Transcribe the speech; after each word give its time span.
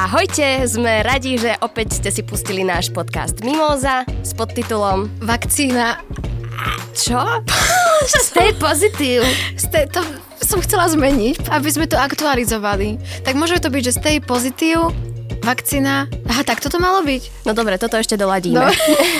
Ahojte, 0.00 0.64
sme 0.64 1.04
radi, 1.04 1.36
že 1.36 1.60
opäť 1.60 2.00
ste 2.00 2.08
si 2.08 2.24
pustili 2.24 2.64
náš 2.64 2.88
podcast 2.88 3.44
Mimoza 3.44 4.08
s 4.24 4.32
podtitulom 4.32 5.12
Vakcína. 5.20 6.00
Čo? 6.96 7.20
Stay 8.32 8.56
positive. 8.56 9.28
Stay, 9.60 9.84
to 9.92 10.00
som 10.40 10.64
chcela 10.64 10.88
zmeniť, 10.88 11.52
aby 11.52 11.68
sme 11.68 11.84
to 11.84 12.00
aktualizovali. 12.00 12.96
Tak 13.28 13.36
môže 13.36 13.60
to 13.60 13.68
byť, 13.68 13.82
že 13.92 13.96
stay 14.00 14.16
positive, 14.24 14.88
vakcína. 15.44 16.08
Aha, 16.32 16.42
tak 16.48 16.64
toto 16.64 16.80
malo 16.80 17.04
byť. 17.04 17.44
No 17.44 17.52
dobre, 17.52 17.76
toto 17.76 18.00
ešte 18.00 18.16
doladíme. 18.16 18.56
No. 18.56 18.72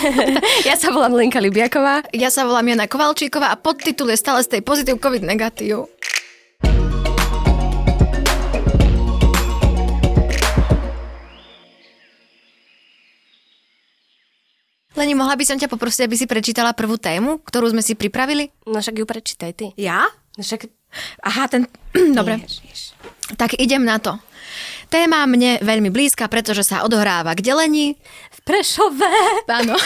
ja 0.68 0.80
sa 0.80 0.88
volám 0.96 1.12
Lenka 1.12 1.44
Libiaková. 1.44 2.08
Ja 2.16 2.32
sa 2.32 2.48
volám 2.48 2.72
Jana 2.72 2.88
Kovalčíková 2.88 3.52
a 3.52 3.60
podtitul 3.60 4.12
je 4.12 4.18
stále 4.20 4.40
stay 4.40 4.64
positive, 4.64 4.96
covid 4.96 5.28
negatív. 5.28 5.92
Leni, 14.98 15.14
mohla 15.14 15.38
by 15.38 15.44
som 15.46 15.54
ťa 15.54 15.70
poprosiť, 15.70 16.10
aby 16.10 16.16
si 16.18 16.26
prečítala 16.26 16.74
prvú 16.74 16.98
tému, 16.98 17.38
ktorú 17.46 17.70
sme 17.70 17.78
si 17.78 17.94
pripravili? 17.94 18.50
No 18.66 18.82
však 18.82 18.98
ju 18.98 19.06
prečítaj 19.06 19.52
ty. 19.54 19.66
Ja? 19.78 20.10
No 20.34 20.42
však... 20.42 20.66
Aha, 21.22 21.46
ten... 21.46 21.70
Dobre. 22.18 22.42
Ježiš. 22.42 22.98
Tak 23.38 23.54
idem 23.62 23.86
na 23.86 24.02
to. 24.02 24.18
Téma 24.90 25.22
mne 25.30 25.62
veľmi 25.62 25.94
blízka, 25.94 26.26
pretože 26.26 26.66
sa 26.66 26.82
odohráva 26.82 27.30
k 27.38 27.46
delení. 27.46 27.94
V 28.34 28.38
Prešove. 28.42 29.46
Áno. 29.46 29.78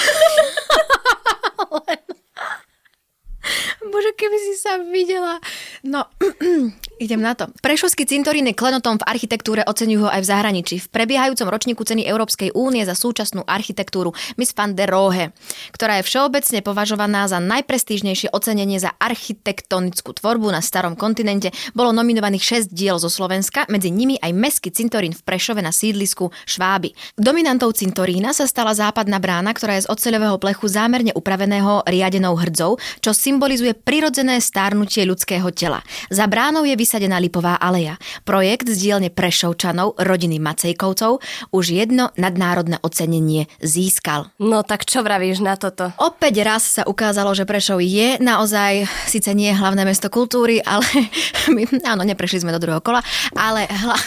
Bože, 3.93 4.17
keby 4.17 4.37
si 4.41 4.55
sa 4.57 4.81
videla. 4.81 5.37
No, 5.85 6.09
idem 7.05 7.21
na 7.21 7.37
to. 7.37 7.53
Prešovský 7.61 8.09
cintorín 8.09 8.49
je 8.49 8.57
klenotom 8.57 8.97
v 8.97 9.05
architektúre, 9.05 9.61
oceňujú 9.61 10.09
ho 10.09 10.11
aj 10.11 10.25
v 10.25 10.31
zahraničí. 10.31 10.77
V 10.81 10.89
prebiehajúcom 10.89 11.49
ročníku 11.53 11.85
ceny 11.85 12.09
Európskej 12.09 12.57
únie 12.57 12.81
za 12.89 12.97
súčasnú 12.97 13.45
architektúru 13.45 14.17
Miss 14.41 14.57
van 14.57 14.73
der 14.73 14.89
Rohe, 14.89 15.37
ktorá 15.77 16.01
je 16.01 16.09
všeobecne 16.09 16.65
považovaná 16.65 17.29
za 17.29 17.43
najprestížnejšie 17.45 18.33
ocenenie 18.33 18.81
za 18.81 18.97
architektonickú 18.97 20.17
tvorbu 20.17 20.49
na 20.49 20.65
starom 20.65 20.97
kontinente, 20.97 21.53
bolo 21.77 21.93
nominovaných 21.93 22.73
6 22.73 22.73
diel 22.73 22.97
zo 22.97 23.13
Slovenska, 23.13 23.69
medzi 23.69 23.93
nimi 23.93 24.17
aj 24.17 24.33
meský 24.33 24.73
cintorín 24.73 25.13
v 25.13 25.21
Prešove 25.21 25.61
na 25.61 25.75
sídlisku 25.75 26.33
Šváby. 26.49 27.21
Dominantou 27.21 27.69
cintorína 27.77 28.33
sa 28.33 28.49
stala 28.49 28.73
západná 28.73 29.21
brána, 29.21 29.53
ktorá 29.53 29.77
je 29.77 29.85
z 29.85 29.91
oceľového 29.93 30.41
plechu 30.41 30.67
zámerne 30.73 31.13
upraveného 31.13 31.85
riadenou 31.85 32.39
hrdzou, 32.39 32.81
čo 33.05 33.11
symbolizuje 33.13 33.74
prirodzené 33.75 34.39
stárnutie 34.39 35.05
ľudského 35.05 35.51
tela. 35.51 35.83
Za 36.09 36.31
bránou 36.31 36.63
je 36.63 36.79
vysadená 36.79 37.19
lipová 37.19 37.59
aleja. 37.59 37.99
Projekt 38.23 38.71
z 38.71 38.79
dielne 38.79 39.11
Prešovčanov, 39.11 39.99
rodiny 39.99 40.39
Macejkovcov, 40.39 41.21
už 41.51 41.65
jedno 41.75 42.15
nadnárodné 42.15 42.79
ocenenie 42.81 43.51
získal. 43.59 44.31
No 44.39 44.63
tak 44.63 44.87
čo 44.87 45.03
vravíš 45.03 45.43
na 45.43 45.59
toto? 45.59 45.91
Opäť 45.99 46.47
raz 46.47 46.81
sa 46.81 46.83
ukázalo, 46.87 47.35
že 47.35 47.45
Prešov 47.45 47.83
je 47.83 48.17
naozaj, 48.23 48.87
síce 49.11 49.35
nie 49.35 49.51
hlavné 49.51 49.83
mesto 49.83 50.07
kultúry, 50.09 50.63
ale 50.63 50.87
my, 51.55 51.83
áno, 51.83 52.07
neprešli 52.07 52.47
sme 52.47 52.55
do 52.55 52.63
druhého 52.63 52.81
kola, 52.81 53.03
ale 53.35 53.67
hla, 53.67 53.99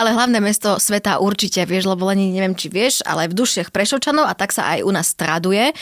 ale 0.00 0.14
hlavné 0.14 0.38
mesto 0.40 0.78
sveta 0.78 1.18
určite, 1.20 1.62
vieš, 1.66 1.90
lebo 1.90 2.08
len 2.08 2.32
neviem, 2.32 2.54
či 2.56 2.70
vieš, 2.72 3.02
ale 3.04 3.26
v 3.28 3.36
dušiach 3.36 3.74
Prešovčanov 3.74 4.26
a 4.28 4.34
tak 4.34 4.54
sa 4.54 4.76
aj 4.76 4.86
u 4.86 4.90
nás 4.94 5.12
traduje 5.12 5.70
e, 5.70 5.74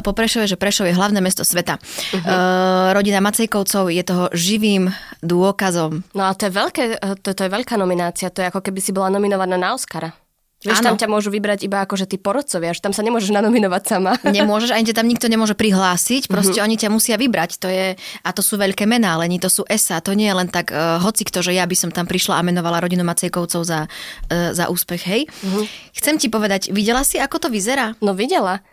po 0.00 0.10
Prešove, 0.16 0.48
že 0.48 0.60
Prešov 0.60 0.88
je 0.88 0.96
hlavné 0.96 1.20
mesto 1.20 1.44
sveta. 1.44 1.76
Uh-huh. 1.78 2.92
Rodina 2.96 3.20
Macejkovcov 3.20 3.92
je 3.92 4.02
toho 4.02 4.30
živým 4.32 4.90
dôkazom. 5.20 6.02
No 6.16 6.22
a 6.28 6.32
to 6.32 6.48
je, 6.48 6.52
veľké, 6.52 6.84
to, 7.20 7.36
to 7.36 7.42
je 7.46 7.50
veľká 7.50 7.74
nominácia, 7.76 8.32
to 8.32 8.40
je 8.42 8.48
ako 8.48 8.64
keby 8.64 8.80
si 8.80 8.90
bola 8.94 9.12
nominovaná 9.12 9.60
na 9.60 9.76
Oscara. 9.76 10.23
Vieš, 10.64 10.80
ano. 10.80 10.86
tam 10.92 10.96
ťa 10.96 11.08
môžu 11.12 11.28
vybrať 11.28 11.68
iba 11.68 11.84
akože 11.84 12.08
tí 12.08 12.16
porodcovia, 12.16 12.72
že 12.72 12.80
tam 12.80 12.96
sa 12.96 13.04
nemôžeš 13.04 13.36
nanominovať 13.36 13.82
sama. 13.84 14.16
Nemôžeš, 14.24 14.72
ani 14.72 14.88
ťa 14.88 14.96
tam 14.96 15.06
nikto 15.06 15.28
nemôže 15.28 15.52
prihlásiť, 15.52 16.32
proste 16.32 16.58
uh-huh. 16.58 16.66
oni 16.66 16.80
ťa 16.80 16.88
musia 16.88 17.20
vybrať. 17.20 17.60
To 17.60 17.68
je, 17.68 18.00
a 18.00 18.28
to 18.32 18.40
sú 18.40 18.56
veľké 18.56 18.88
mená, 18.88 19.20
len 19.20 19.36
to 19.36 19.52
sú 19.52 19.68
ESA, 19.68 20.00
to 20.00 20.16
nie 20.16 20.24
je 20.24 20.34
len 20.40 20.48
tak, 20.48 20.72
uh, 20.72 20.96
hoci 21.04 21.28
kto, 21.28 21.44
že 21.44 21.52
ja 21.52 21.68
by 21.68 21.76
som 21.76 21.92
tam 21.92 22.08
prišla 22.08 22.40
a 22.40 22.42
menovala 22.42 22.80
rodinu 22.80 23.04
Macejkovcov 23.04 23.60
za, 23.60 23.84
uh, 23.84 24.56
za 24.56 24.72
úspech, 24.72 25.02
hej. 25.04 25.22
Uh-huh. 25.28 25.68
Chcem 25.92 26.16
ti 26.16 26.32
povedať, 26.32 26.72
videla 26.72 27.04
si, 27.04 27.20
ako 27.20 27.44
to 27.44 27.48
vyzerá? 27.52 27.92
No 28.00 28.16
videla. 28.16 28.64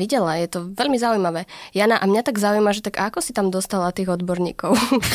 Videla, 0.00 0.32
je 0.40 0.48
to 0.48 0.60
veľmi 0.72 0.96
zaujímavé. 0.96 1.44
Jana, 1.76 2.00
a 2.00 2.08
mňa 2.08 2.24
tak 2.24 2.40
zaujíma, 2.40 2.72
že 2.72 2.80
tak 2.80 2.96
ako 2.96 3.20
si 3.20 3.36
tam 3.36 3.52
dostala 3.52 3.92
tých 3.92 4.08
odborníkov? 4.08 4.72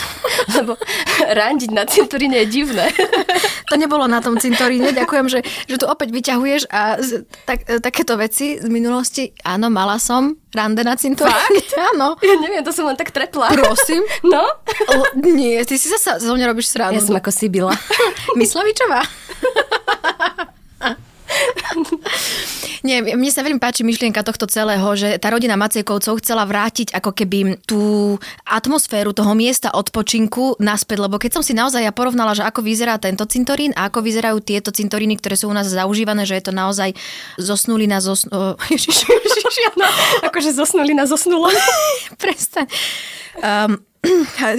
Lebo 0.61 0.77
randiť 1.25 1.73
na 1.73 1.89
cintoríne 1.89 2.45
je 2.45 2.61
divné. 2.61 2.93
to 3.73 3.81
nebolo 3.81 4.05
na 4.05 4.21
tom 4.21 4.37
cintoríne. 4.37 4.93
Ďakujem, 4.93 5.25
že, 5.25 5.41
že 5.65 5.81
tu 5.81 5.89
opäť 5.89 6.13
vyťahuješ 6.13 6.69
a 6.69 7.01
tak, 7.49 7.65
takéto 7.81 8.13
veci 8.13 8.61
z 8.61 8.69
minulosti. 8.69 9.33
Áno, 9.41 9.73
mala 9.73 9.97
som 9.97 10.37
rande 10.53 10.85
na 10.85 10.93
cintoríne. 10.93 11.65
Áno. 11.97 12.13
Ja 12.21 12.37
neviem, 12.37 12.61
to 12.61 12.69
som 12.69 12.85
len 12.85 12.93
tak 12.93 13.09
trepla. 13.09 13.57
Prosím? 13.57 14.05
No? 14.21 14.45
O, 14.93 15.17
nie, 15.17 15.65
ty 15.65 15.81
si 15.81 15.89
sa 15.89 16.21
zo 16.21 16.37
mňa 16.37 16.53
robíš 16.53 16.69
srandu. 16.69 17.01
Ja 17.01 17.01
som 17.01 17.17
ako 17.17 17.33
Sibila. 17.33 17.73
Myslavičová. 18.37 19.01
Nie, 22.85 23.01
mne 23.01 23.31
sa 23.33 23.41
veľmi 23.41 23.57
páči 23.57 23.81
myšlienka 23.81 24.21
tohto 24.21 24.45
celého, 24.45 24.85
že 24.93 25.17
tá 25.17 25.33
rodina 25.33 25.57
Macejkovcov 25.57 26.21
chcela 26.21 26.45
vrátiť 26.45 26.93
ako 26.93 27.17
keby 27.17 27.65
tú 27.65 28.13
atmosféru 28.45 29.09
toho 29.09 29.33
miesta 29.33 29.73
odpočinku 29.73 30.61
naspäť, 30.61 31.01
lebo 31.01 31.17
keď 31.17 31.41
som 31.41 31.43
si 31.43 31.57
naozaj 31.57 31.81
ja 31.81 31.89
porovnala, 31.89 32.37
že 32.37 32.45
ako 32.45 32.61
vyzerá 32.61 33.01
tento 33.01 33.25
cintorín 33.25 33.73
a 33.73 33.89
ako 33.89 34.05
vyzerajú 34.05 34.37
tieto 34.45 34.69
cintoríny, 34.69 35.17
ktoré 35.17 35.33
sú 35.33 35.49
u 35.49 35.55
nás 35.57 35.65
zaužívané, 35.65 36.29
že 36.29 36.37
je 36.37 36.45
to 36.45 36.53
naozaj 36.53 36.93
zosnuli 37.41 37.89
na 37.89 37.97
zosnú... 37.97 38.53
Ježiš, 38.75 39.07
ježiš, 39.07 39.55
no, 39.79 39.87
akože 40.29 40.53
zosnuli 40.53 40.93
na 40.93 41.09
zosnulo. 41.09 41.49
Prestaň. 42.21 42.69
Um, 43.41 43.81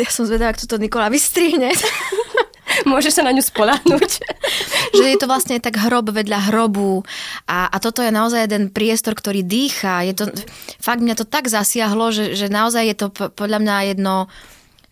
ja 0.02 0.10
som 0.10 0.26
zvedavá, 0.26 0.50
ak 0.50 0.66
toto 0.66 0.82
Nikola 0.82 1.06
vystrihne. 1.12 1.70
Môžeš 2.90 3.20
sa 3.20 3.22
na 3.24 3.32
ňu 3.32 3.42
spoláhnuť. 3.42 4.10
že 4.96 5.04
je 5.04 5.16
to 5.16 5.26
vlastne 5.26 5.56
tak 5.58 5.80
hrob 5.80 6.12
vedľa 6.12 6.52
hrobu 6.52 7.02
a, 7.48 7.68
a 7.68 7.76
toto 7.80 8.00
je 8.00 8.12
naozaj 8.12 8.46
jeden 8.46 8.68
priestor, 8.72 9.16
ktorý 9.16 9.42
dýcha. 9.42 10.06
Je 10.06 10.14
to, 10.14 10.24
fakt 10.80 11.02
mňa 11.02 11.14
to 11.16 11.26
tak 11.26 11.48
zasiahlo, 11.48 12.12
že, 12.12 12.36
že 12.36 12.52
naozaj 12.52 12.84
je 12.86 12.96
to 12.96 13.06
podľa 13.12 13.58
mňa 13.62 13.76
jedno, 13.96 14.28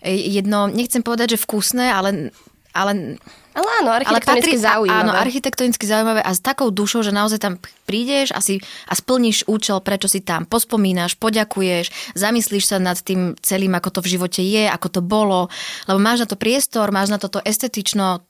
jedno, 0.04 0.68
nechcem 0.68 1.00
povedať, 1.00 1.36
že 1.36 1.42
vkusné, 1.44 1.92
ale, 1.92 2.32
ale 2.76 3.20
ale 3.54 3.68
áno, 3.80 3.90
architektonicky 3.94 4.34
ale 4.34 4.42
patrí, 4.42 4.52
zaujímavé. 4.58 5.00
Áno, 5.00 5.12
architektonicky 5.14 5.84
zaujímavé 5.86 6.20
a 6.26 6.30
s 6.34 6.40
takou 6.42 6.74
dušou, 6.74 7.06
že 7.06 7.14
naozaj 7.14 7.38
tam 7.38 7.54
prídeš 7.86 8.34
a, 8.34 8.42
si, 8.42 8.58
a 8.90 8.92
splníš 8.98 9.46
účel, 9.46 9.78
prečo 9.78 10.10
si 10.10 10.20
tam, 10.26 10.42
pospomínaš, 10.42 11.14
poďakuješ, 11.16 12.18
zamyslíš 12.18 12.64
sa 12.66 12.82
nad 12.82 12.98
tým 12.98 13.38
celým, 13.38 13.78
ako 13.78 13.88
to 13.94 14.00
v 14.02 14.10
živote 14.18 14.42
je, 14.42 14.66
ako 14.66 14.88
to 14.90 15.00
bolo, 15.00 15.46
lebo 15.86 15.98
máš 16.02 16.26
na 16.26 16.28
to 16.28 16.34
priestor, 16.34 16.90
máš 16.90 17.14
na 17.14 17.22
toto 17.22 17.38
estetično, 17.38 18.26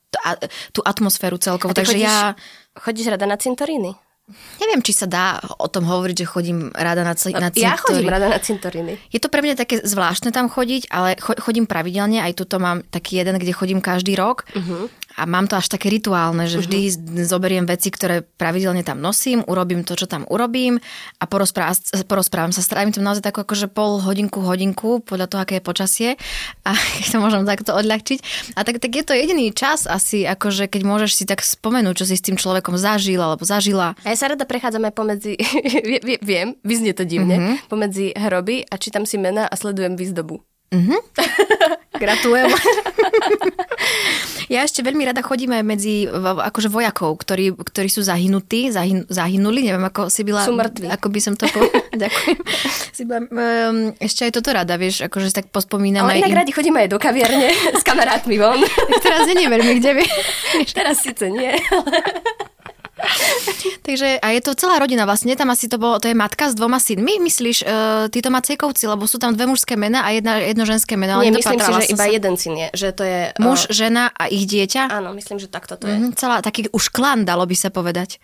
tú 0.70 0.80
atmosféru 0.84 1.40
celkovo. 1.40 1.72
Takže 1.72 1.96
chodíš, 1.96 2.06
ja... 2.06 2.36
Chodíš 2.74 3.06
rada 3.10 3.26
na 3.26 3.40
cintoríny? 3.40 3.96
Neviem, 4.56 4.80
či 4.80 4.96
sa 4.96 5.04
dá 5.04 5.36
o 5.60 5.68
tom 5.68 5.84
hovoriť, 5.84 6.24
že 6.24 6.26
chodím 6.26 6.72
rada 6.72 7.04
na, 7.04 7.12
c- 7.12 7.28
na 7.28 7.52
cintoríny. 7.52 7.68
Ja 7.68 7.76
chodím 7.76 8.08
rada 8.08 8.32
na 8.32 8.40
cintoríny. 8.40 8.96
Je 9.12 9.20
to 9.20 9.28
pre 9.28 9.44
mňa 9.44 9.52
také 9.52 9.84
zvláštne 9.84 10.32
tam 10.32 10.48
chodiť, 10.48 10.88
ale 10.88 11.20
chodím 11.20 11.68
pravidelne. 11.68 12.24
Aj 12.24 12.32
tuto 12.32 12.56
mám 12.56 12.80
taký 12.88 13.20
jeden, 13.20 13.36
kde 13.36 13.52
chodím 13.52 13.84
každý 13.84 14.16
rok. 14.16 14.48
Uh-huh 14.56 14.88
a 15.14 15.22
mám 15.30 15.46
to 15.46 15.54
až 15.54 15.70
také 15.70 15.86
rituálne, 15.86 16.50
že 16.50 16.58
vždy 16.58 16.78
uh-huh. 16.90 17.22
zoberiem 17.22 17.62
veci, 17.70 17.94
ktoré 17.94 18.26
pravidelne 18.26 18.82
tam 18.82 18.98
nosím, 18.98 19.46
urobím 19.46 19.86
to, 19.86 19.94
čo 19.94 20.10
tam 20.10 20.26
urobím 20.26 20.82
a 21.22 21.24
porozprávam, 21.30 21.78
porozprávam 22.10 22.50
sa. 22.50 22.66
Strávim 22.66 22.90
tam 22.90 23.06
naozaj 23.06 23.22
takú 23.22 23.46
akože 23.46 23.70
pol 23.70 24.02
hodinku, 24.02 24.42
hodinku, 24.42 24.98
podľa 25.06 25.30
toho, 25.30 25.40
aké 25.46 25.62
je 25.62 25.64
počasie 25.64 26.08
a 26.66 26.74
keď 26.98 27.06
to 27.14 27.18
môžem 27.22 27.42
takto 27.46 27.70
odľahčiť. 27.78 28.18
A 28.58 28.66
tak, 28.66 28.82
tak 28.82 28.90
je 28.90 29.04
to 29.06 29.14
jediný 29.14 29.54
čas 29.54 29.86
asi, 29.86 30.26
akože 30.26 30.66
keď 30.66 30.82
môžeš 30.82 31.10
si 31.14 31.24
tak 31.24 31.46
spomenúť, 31.46 31.94
čo 32.02 32.06
si 32.10 32.18
s 32.18 32.24
tým 32.26 32.34
človekom 32.34 32.74
zažil 32.74 33.22
alebo 33.22 33.46
zažila. 33.46 33.94
A 34.02 34.10
ja 34.10 34.18
sa 34.18 34.34
rada 34.34 34.42
prechádzame 34.42 34.90
pomedzi, 34.90 35.38
viem, 36.26 36.58
vyznie 36.66 36.90
to 36.90 37.06
divne, 37.06 37.36
uh-huh. 37.38 37.56
pomedzi 37.70 38.10
hroby 38.18 38.66
a 38.66 38.74
čítam 38.82 39.06
si 39.06 39.14
mena 39.14 39.46
a 39.46 39.54
sledujem 39.54 39.94
výzdobu. 39.94 40.42
Mm-hmm. 40.74 41.00
Gratulujem. 42.02 42.50
Ja 44.48 44.64
ešte 44.64 44.84
veľmi 44.84 45.04
rada 45.06 45.24
chodím 45.24 45.54
aj 45.56 45.64
medzi 45.64 45.94
akože 46.08 46.68
vojakov, 46.68 47.20
ktorí, 47.20 47.54
ktorí 47.54 47.88
sú 47.88 48.04
zahynutí, 48.04 48.70
zahyn, 48.70 49.08
zahynuli, 49.08 49.64
neviem, 49.66 49.84
ako 49.84 50.12
si 50.12 50.22
byla... 50.24 50.44
Sú 50.44 50.54
mŕtvi. 50.56 50.86
Ako 50.90 51.06
by 51.08 51.20
som 51.20 51.34
to 51.34 51.48
povedala. 51.48 51.86
Ďakujem. 52.04 52.40
Si 52.92 53.02
byla, 53.06 53.20
um, 53.26 53.78
ešte 53.98 54.28
aj 54.28 54.32
toto 54.34 54.50
rada, 54.52 54.74
vieš, 54.76 55.06
akože 55.06 55.32
tak 55.32 55.48
pospomínam. 55.50 56.06
Ale 56.06 56.20
inak 56.20 56.32
im... 56.32 56.40
radi 56.44 56.52
chodíme 56.52 56.78
aj 56.84 56.88
do 56.92 56.98
kaviarne 57.00 57.50
s 57.80 57.82
kamarátmi 57.82 58.36
von. 58.36 58.60
Teraz 59.00 59.26
nie 59.30 59.48
veľmi, 59.48 59.72
kde 59.80 59.90
by. 59.98 60.04
Teraz 60.70 61.02
síce 61.02 61.30
nie, 61.30 61.54
ale... 61.72 61.96
Takže 63.88 64.18
a 64.18 64.26
je 64.32 64.40
to 64.40 64.52
celá 64.56 64.80
rodina 64.80 65.04
vlastne, 65.04 65.36
tam 65.36 65.52
asi 65.52 65.68
to 65.68 65.76
bolo, 65.76 66.00
to 66.00 66.08
je 66.10 66.16
matka 66.16 66.50
s 66.50 66.54
dvoma 66.56 66.80
synmi, 66.80 67.20
myslíš, 67.20 67.64
uh, 67.64 68.08
títo 68.08 68.32
Macejkovci, 68.32 68.88
lebo 68.88 69.04
sú 69.04 69.20
tam 69.20 69.36
dve 69.36 69.48
mužské 69.48 69.76
mená 69.76 70.04
a 70.04 70.12
jedna, 70.14 70.40
jedno 70.40 70.64
ženské 70.64 70.96
meno. 70.96 71.20
Nie, 71.20 71.32
myslím 71.32 71.60
si, 71.60 71.70
že 71.70 71.84
iba 71.92 72.06
sa. 72.06 72.10
jeden 72.10 72.34
syn 72.40 72.54
je, 72.56 72.68
že 72.74 72.88
to 72.96 73.02
je... 73.04 73.20
Muž, 73.40 73.68
uh... 73.68 73.74
žena 73.74 74.10
a 74.14 74.28
ich 74.28 74.48
dieťa? 74.48 74.90
Áno, 74.90 75.12
myslím, 75.16 75.38
že 75.38 75.48
takto 75.48 75.76
to 75.76 75.88
je. 75.88 75.96
Mm-hmm, 75.96 76.16
celá, 76.16 76.40
taký 76.40 76.68
už 76.72 76.90
klan, 76.90 77.28
dalo 77.28 77.44
by 77.44 77.56
sa 77.56 77.68
povedať. 77.68 78.22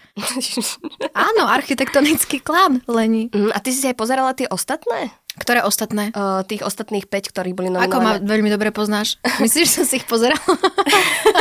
Áno, 1.28 1.46
architektonický 1.48 2.40
klan, 2.40 2.82
Leni. 2.88 3.28
Mm, 3.30 3.52
a 3.52 3.58
ty 3.60 3.70
si 3.74 3.84
aj 3.86 3.96
pozerala 3.96 4.32
tie 4.32 4.48
ostatné? 4.48 5.12
Ktoré 5.38 5.62
ostatné? 5.62 6.10
Uh, 6.10 6.42
tých 6.42 6.66
ostatných 6.66 7.06
5, 7.06 7.30
ktorí 7.30 7.54
boli 7.54 7.70
nominované. 7.70 7.86
Ako 7.86 7.98
ma 8.02 8.12
veľmi 8.18 8.50
dobre 8.50 8.74
poznáš? 8.74 9.22
Myslíš, 9.38 9.64
že 9.70 9.74
som 9.78 9.86
si 9.86 10.02
ich 10.02 10.06
pozerala? 10.10 10.42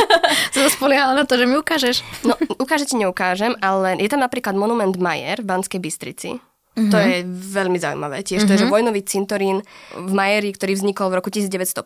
spoliehala 0.80 1.12
na 1.12 1.28
to, 1.28 1.36
že 1.36 1.44
mi 1.44 1.60
ukážeš. 1.60 2.00
no, 2.24 2.32
ukáže 2.56 2.88
ti 2.88 2.96
neukážem, 2.96 3.52
ale 3.60 4.00
je 4.00 4.08
tam 4.08 4.24
napríklad 4.24 4.56
monument 4.56 4.96
Majer 4.96 5.44
v 5.44 5.48
Banskej 5.52 5.76
Bystrici. 5.76 6.40
Mm-hmm. 6.40 6.92
To 6.94 6.96
je 6.96 7.16
veľmi 7.28 7.76
zaujímavé. 7.76 8.24
Tiež 8.24 8.46
mm-hmm. 8.46 8.48
to 8.48 8.54
je, 8.56 8.62
že 8.64 8.68
mhm. 8.70 8.72
vojnový 8.72 9.00
cintorín 9.04 9.56
v 9.92 10.12
Majeri, 10.16 10.54
ktorý 10.56 10.72
vznikol 10.80 11.12
v 11.12 11.18
roku 11.20 11.28
1915 11.28 11.76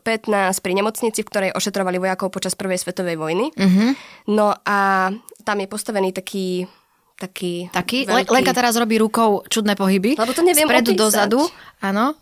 pri 0.61 0.73
nemocnici, 0.77 1.25
v 1.25 1.29
ktorej 1.29 1.51
ošetrovali 1.57 1.99
vojakov 1.99 2.31
počas 2.31 2.55
prvej 2.55 2.79
svetovej 2.79 3.19
vojny. 3.19 3.51
Mm-hmm. 3.59 3.91
No 4.31 4.55
a 4.63 5.11
tam 5.43 5.57
je 5.59 5.67
postavený 5.67 6.15
taký 6.15 6.71
taký... 7.19 7.71
Taký? 7.71 8.07
Veľký... 8.07 8.31
Lenka 8.31 8.53
teraz 8.53 8.75
robí 8.75 8.99
rukou 8.99 9.47
čudné 9.47 9.79
pohyby. 9.79 10.19
Lebo 10.19 10.33
to 10.35 10.43
neviem 10.43 10.67
Spredu 10.67 10.93
opísať. 10.93 11.03
dozadu. 11.03 11.41
Áno. 11.81 12.15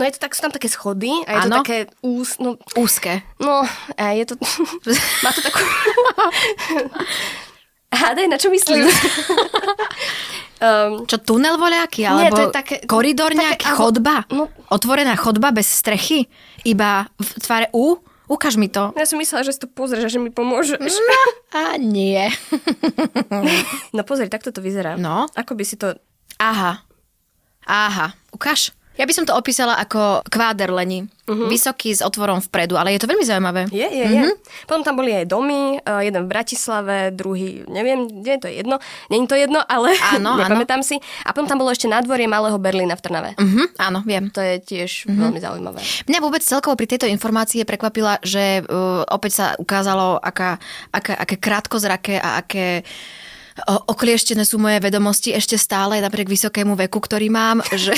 No 0.00 0.08
je 0.08 0.18
to 0.18 0.24
tak, 0.24 0.32
sú 0.34 0.42
tam 0.42 0.50
také 0.50 0.66
schody 0.72 1.12
a 1.28 1.30
je 1.30 1.40
ano. 1.46 1.60
to 1.60 1.62
také 1.62 1.78
ús... 2.02 2.40
No, 2.42 2.58
Úzke. 2.74 3.22
No, 3.38 3.62
a 3.94 4.04
je 4.16 4.24
to... 4.24 4.34
Má 5.24 5.30
to 5.30 5.40
takú... 5.44 5.62
Hádaj, 7.92 8.26
na 8.26 8.40
čo 8.40 8.48
myslíš? 8.48 8.88
um, 10.64 11.04
čo, 11.04 11.20
tunel 11.20 11.60
voľaký? 11.60 12.08
Alebo 12.08 12.24
nie, 12.24 12.32
to 12.32 12.42
je 12.48 12.56
také, 12.56 12.76
koridor 12.88 13.36
nejaký? 13.36 13.68
Také, 13.68 13.76
chodba? 13.76 14.24
No, 14.32 14.48
Otvorená 14.72 15.12
chodba 15.14 15.52
bez 15.52 15.68
strechy? 15.68 16.24
Iba 16.64 17.04
v 17.20 17.28
tvare 17.44 17.68
U? 17.76 18.00
Ukáž 18.32 18.56
mi 18.56 18.72
to. 18.72 18.96
Ja 18.96 19.04
som 19.04 19.20
myslela, 19.20 19.44
že 19.44 19.52
si 19.52 19.60
to 19.60 19.68
pozrieš 19.68 20.08
a 20.08 20.12
že 20.16 20.16
mi 20.16 20.32
pomôžeš. 20.32 20.80
No, 20.80 21.20
a 21.52 21.76
nie. 21.76 22.32
no 23.96 24.00
pozri, 24.08 24.32
takto 24.32 24.48
to 24.48 24.64
vyzerá. 24.64 24.96
No. 24.96 25.28
Ako 25.36 25.52
by 25.52 25.64
si 25.68 25.76
to... 25.76 26.00
Aha. 26.40 26.80
Aha. 27.68 28.16
Ukáž. 28.32 28.72
Ja 29.00 29.08
by 29.08 29.12
som 29.16 29.24
to 29.24 29.32
opísala 29.32 29.80
ako 29.80 30.20
kváder 30.28 30.68
lení. 30.68 31.08
Uh-huh. 31.22 31.46
Vysoký 31.48 31.94
s 31.94 32.02
otvorom 32.02 32.42
vpredu, 32.42 32.74
ale 32.74 32.92
je 32.92 33.00
to 33.00 33.08
veľmi 33.08 33.24
zaujímavé. 33.24 33.62
Je, 33.70 33.86
je, 33.86 34.04
uh-huh. 34.04 34.16
je. 34.18 34.22
Mhm. 34.26 34.32
Potom 34.66 34.82
tam 34.82 34.98
boli 34.98 35.14
aj 35.14 35.30
domy, 35.30 35.78
uh, 35.78 36.02
jeden 36.02 36.26
v 36.26 36.28
Bratislave, 36.28 37.14
druhý, 37.14 37.62
neviem, 37.70 38.10
kde 38.10 38.42
to 38.42 38.46
je 38.50 38.60
jedno. 38.60 38.82
Není 39.08 39.24
to 39.30 39.38
jedno, 39.38 39.62
ale 39.64 39.94
áno, 40.12 40.34
nepamätám 40.42 40.82
áno. 40.82 40.88
si. 40.88 40.98
A 41.24 41.30
potom 41.30 41.46
tam 41.46 41.62
bolo 41.62 41.70
ešte 41.70 41.86
nádvorie 41.86 42.26
Malého 42.26 42.58
Berlína 42.58 42.98
v 42.98 43.02
Trnave. 43.06 43.30
Uh-huh, 43.38 43.70
áno, 43.78 44.02
viem. 44.02 44.28
To 44.34 44.42
je 44.42 44.60
tiež 44.60 45.08
uh-huh. 45.08 45.30
veľmi 45.30 45.38
zaujímavé. 45.40 45.80
Mňa 46.10 46.18
vôbec 46.20 46.42
celkovo 46.42 46.74
pri 46.74 46.90
tejto 46.90 47.06
informácii 47.06 47.62
prekvapila, 47.62 48.18
že 48.20 48.66
uh, 48.66 49.06
opäť 49.08 49.32
sa 49.32 49.46
ukázalo, 49.56 50.18
aká, 50.18 50.58
aká, 50.90 51.16
aké 51.16 51.38
krátkozraké 51.38 52.18
a 52.18 52.42
aké 52.42 52.82
oklieštené 53.88 54.42
sú 54.42 54.56
moje 54.56 54.80
vedomosti 54.80 55.32
ešte 55.32 55.60
stále, 55.60 56.00
napriek 56.00 56.28
vysokému 56.28 56.76
veku, 56.86 56.98
ktorý 56.98 57.28
mám, 57.28 57.60
že, 57.84 57.94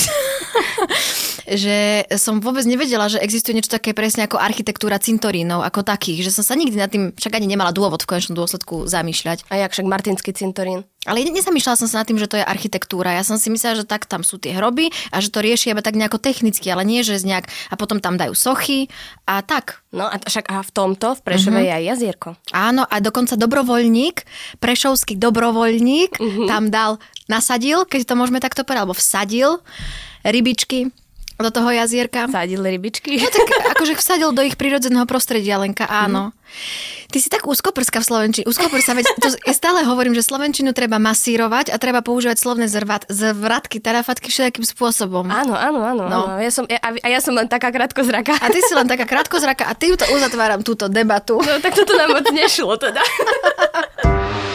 že 1.47 1.79
som 2.19 2.43
vôbec 2.43 2.67
nevedela, 2.67 3.07
že 3.07 3.23
existuje 3.23 3.55
niečo 3.55 3.73
také 3.73 3.95
presne 3.95 4.27
ako 4.27 4.41
architektúra 4.41 4.99
cintorínov, 4.99 5.63
ako 5.63 5.87
takých, 5.87 6.27
že 6.27 6.35
som 6.35 6.45
sa 6.45 6.59
nikdy 6.59 6.77
nad 6.77 6.91
tým 6.91 7.15
však 7.15 7.39
ani 7.39 7.47
nemala 7.47 7.71
dôvod 7.71 8.03
v 8.03 8.11
konečnom 8.11 8.39
dôsledku 8.39 8.91
zamýšľať. 8.91 9.47
A 9.51 9.63
jak 9.63 9.73
však 9.73 9.87
Martinský 9.87 10.31
cintorín? 10.35 10.83
Ale 11.05 11.25
nezamýšľala 11.25 11.81
som 11.81 11.89
sa 11.89 12.03
nad 12.03 12.09
tým, 12.09 12.21
že 12.21 12.29
to 12.29 12.41
je 12.41 12.45
architektúra. 12.45 13.13
Ja 13.13 13.25
som 13.25 13.37
si 13.37 13.53
myslela, 13.53 13.81
že 13.81 13.87
tak 13.89 14.09
tam 14.09 14.25
sú 14.25 14.41
tie 14.41 14.57
hroby 14.57 14.89
a 15.13 15.21
že 15.21 15.29
to 15.29 15.45
riešia 15.45 15.77
iba 15.77 15.85
tak 15.85 15.97
nejako 15.97 16.17
technicky, 16.21 16.73
ale 16.73 16.85
nie, 16.85 17.05
že 17.05 17.21
z 17.21 17.29
nejak... 17.29 17.47
A 17.69 17.75
potom 17.77 18.01
tam 18.01 18.17
dajú 18.17 18.33
sochy 18.33 18.89
a 19.29 19.45
tak. 19.45 19.85
No 19.93 20.09
a 20.09 20.17
však 20.17 20.49
a 20.49 20.65
v 20.65 20.71
tomto, 20.73 21.15
v 21.17 21.21
Prešove 21.23 21.61
uh-huh. 21.61 21.69
je 21.69 21.77
aj 21.77 21.85
jazierko. 21.95 22.29
Áno, 22.51 22.83
a 22.89 22.97
dokonca 22.99 23.37
dobrovoľník, 23.37 24.25
prešovský 24.59 25.21
dobrovoľník 25.21 26.19
uh-huh. 26.19 26.49
tam 26.49 26.73
dal, 26.73 26.99
nasadil, 27.29 27.85
keď 27.85 28.09
to 28.09 28.15
môžeme 28.19 28.41
takto 28.41 28.65
povedať, 28.65 28.83
alebo 28.85 28.97
vsadil 28.97 29.63
rybičky 30.25 30.91
do 31.39 31.51
toho 31.51 31.71
jazierka. 31.71 32.31
Vsadil 32.31 32.63
rybičky? 32.63 33.19
No 33.19 33.29
tak 33.29 33.49
akože 33.79 33.95
vsadil 33.99 34.31
do 34.31 34.43
ich 34.47 34.55
prírodzeného 34.55 35.07
prostredia, 35.09 35.59
Lenka, 35.59 35.87
áno. 35.91 36.31
Mm. 36.31 36.43
Ty 37.11 37.19
si 37.23 37.31
tak 37.31 37.47
úzkoprska 37.47 38.03
v 38.03 38.07
Slovenčine. 38.07 38.45
Úzkoprsa, 38.47 38.95
veď 38.95 39.07
to 39.23 39.31
ja 39.35 39.55
stále 39.55 39.87
hovorím, 39.87 40.19
že 40.19 40.23
Slovenčinu 40.27 40.75
treba 40.75 40.99
masírovať 40.99 41.71
a 41.71 41.79
treba 41.79 42.03
používať 42.03 42.39
slovné 42.43 42.67
zrvat, 42.67 43.07
zvratky, 43.07 43.79
tarafatky 43.79 44.31
všetkým 44.31 44.67
spôsobom. 44.67 45.27
Áno, 45.31 45.55
áno, 45.55 45.83
áno. 45.83 46.03
No. 46.11 46.21
áno. 46.27 46.43
Ja 46.43 46.51
som, 46.51 46.67
ja, 46.67 46.83
a 46.83 47.07
ja 47.07 47.21
som 47.23 47.35
len 47.35 47.47
taká 47.47 47.71
krátkozraka. 47.71 48.35
A 48.39 48.51
ty 48.51 48.63
si 48.63 48.75
len 48.75 48.91
taká 48.91 49.07
krátkozraka 49.07 49.67
a 49.67 49.75
ty 49.79 49.95
to 49.95 50.07
uzatváram 50.11 50.63
túto 50.67 50.91
debatu. 50.91 51.39
No 51.39 51.63
tak 51.63 51.75
toto 51.79 51.95
nám 51.95 52.19
moc 52.19 52.27
nešlo 52.35 52.79
teda. 52.79 53.03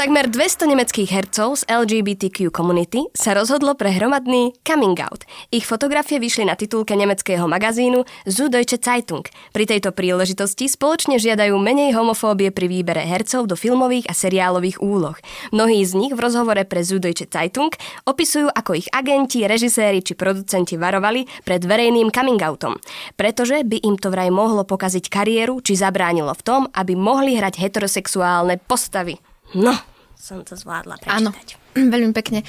Takmer 0.00 0.32
200 0.32 0.64
nemeckých 0.64 1.12
hercov 1.12 1.60
z 1.60 1.68
LGBTQ 1.68 2.48
komunity 2.48 3.04
sa 3.12 3.36
rozhodlo 3.36 3.76
pre 3.76 3.92
hromadný 3.92 4.56
coming 4.64 4.96
out. 4.96 5.28
Ich 5.52 5.68
fotografie 5.68 6.16
vyšli 6.16 6.48
na 6.48 6.56
titulke 6.56 6.96
nemeckého 6.96 7.44
magazínu 7.44 8.08
Süddeutsche 8.24 8.80
Zeitung. 8.80 9.28
Pri 9.52 9.68
tejto 9.68 9.92
príležitosti 9.92 10.72
spoločne 10.72 11.20
žiadajú 11.20 11.52
menej 11.60 11.92
homofóbie 11.92 12.48
pri 12.48 12.72
výbere 12.72 13.04
hercov 13.04 13.44
do 13.44 13.52
filmových 13.52 14.08
a 14.08 14.16
seriálových 14.16 14.80
úloh. 14.80 15.20
Mnohí 15.52 15.84
z 15.84 15.92
nich 15.92 16.16
v 16.16 16.24
rozhovore 16.24 16.64
pre 16.64 16.80
Süddeutsche 16.80 17.28
Zeitung 17.28 17.68
opisujú, 18.08 18.48
ako 18.56 18.80
ich 18.80 18.88
agenti, 18.96 19.44
režiséri 19.44 20.00
či 20.00 20.16
producenti 20.16 20.80
varovali 20.80 21.28
pred 21.44 21.60
verejným 21.60 22.08
coming 22.08 22.40
outom, 22.40 22.80
pretože 23.20 23.68
by 23.68 23.76
im 23.84 24.00
to 24.00 24.08
vraj 24.08 24.32
mohlo 24.32 24.64
pokaziť 24.64 25.12
kariéru 25.12 25.60
či 25.60 25.76
zabránilo 25.76 26.32
v 26.32 26.40
tom, 26.40 26.62
aby 26.72 26.96
mohli 26.96 27.36
hrať 27.36 27.60
heterosexuálne 27.60 28.56
postavy. 28.64 29.20
No, 29.56 29.74
som 30.14 30.44
to 30.44 30.54
zvládla 30.54 31.00
prečítať. 31.00 31.16
Áno, 31.16 31.30
veľmi 31.94 32.12
pekne. 32.12 32.44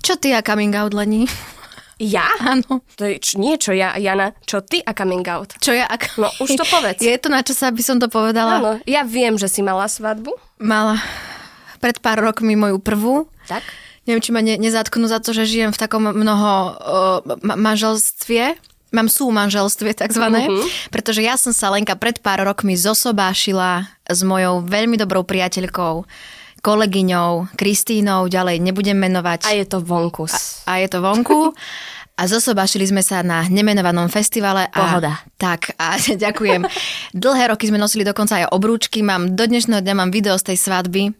Čo 0.00 0.16
ty 0.16 0.32
a 0.32 0.40
coming 0.40 0.72
out, 0.72 0.94
Lení? 0.94 1.26
Ja? 1.96 2.28
Áno. 2.44 2.84
To 3.00 3.08
je 3.08 3.16
č- 3.16 3.40
niečo, 3.40 3.72
ja, 3.72 3.96
Jana. 3.96 4.36
Čo 4.44 4.60
ty 4.60 4.84
a 4.84 4.92
coming 4.92 5.24
out? 5.24 5.56
Čo 5.56 5.72
ja 5.72 5.88
a 5.88 5.96
No, 6.20 6.28
už 6.44 6.60
to 6.60 6.64
povedz. 6.68 7.00
Je 7.04 7.16
to 7.16 7.32
na 7.32 7.40
čo 7.40 7.56
sa 7.56 7.72
by 7.72 7.80
som 7.80 7.96
to 7.96 8.12
povedala? 8.12 8.60
Áno, 8.60 8.72
ja 8.84 9.00
viem, 9.00 9.40
že 9.40 9.48
si 9.48 9.64
mala 9.64 9.88
svadbu. 9.88 10.28
Mala. 10.60 11.00
Pred 11.80 12.04
pár 12.04 12.20
rokmi 12.20 12.52
moju 12.52 12.80
prvú. 12.84 13.28
Tak? 13.48 13.64
Neviem, 14.04 14.22
či 14.22 14.30
ma 14.30 14.44
ne- 14.44 14.60
nezatknú 14.60 15.08
za 15.08 15.24
to, 15.24 15.32
že 15.32 15.48
žijem 15.48 15.72
v 15.72 15.80
takom 15.80 16.04
mnoho 16.04 16.50
uh, 16.76 17.18
ma- 17.40 17.56
manželstve. 17.56 18.60
Mám 18.92 19.08
sú 19.10 19.32
manželstve 19.34 19.96
takzvané, 19.98 20.46
mm-hmm. 20.46 20.94
pretože 20.94 21.18
ja 21.24 21.34
som 21.34 21.50
sa 21.50 21.72
Lenka 21.74 21.98
pred 21.98 22.22
pár 22.22 22.44
rokmi 22.46 22.78
zosobášila 22.78 23.88
s 24.06 24.20
mojou 24.22 24.62
veľmi 24.62 24.94
dobrou 24.94 25.26
priateľkou 25.26 26.06
kolegyňou 26.66 27.54
Kristínou, 27.54 28.26
ďalej 28.26 28.58
nebudem 28.58 28.98
menovať. 28.98 29.46
A 29.46 29.54
je 29.54 29.64
to 29.70 29.78
vonku. 29.78 30.26
A, 30.26 30.38
a 30.66 30.72
je 30.82 30.88
to 30.90 30.98
vonku. 30.98 31.38
A 32.16 32.24
zosobášili 32.24 32.88
sme 32.88 33.04
sa 33.04 33.20
na 33.20 33.44
nemenovanom 33.44 34.08
festivale. 34.08 34.72
Pohoda. 34.72 35.20
A, 35.20 35.28
tak, 35.36 35.76
a 35.76 36.00
ďakujem. 36.24 36.64
Dlhé 37.12 37.52
roky 37.52 37.68
sme 37.68 37.76
nosili 37.76 38.08
dokonca 38.08 38.40
aj 38.40 38.56
obrúčky. 38.56 39.04
Mám, 39.04 39.36
do 39.36 39.44
dnešného 39.44 39.84
dňa 39.84 39.92
mám 39.92 40.08
video 40.08 40.32
z 40.40 40.48
tej 40.48 40.56
svadby. 40.56 41.12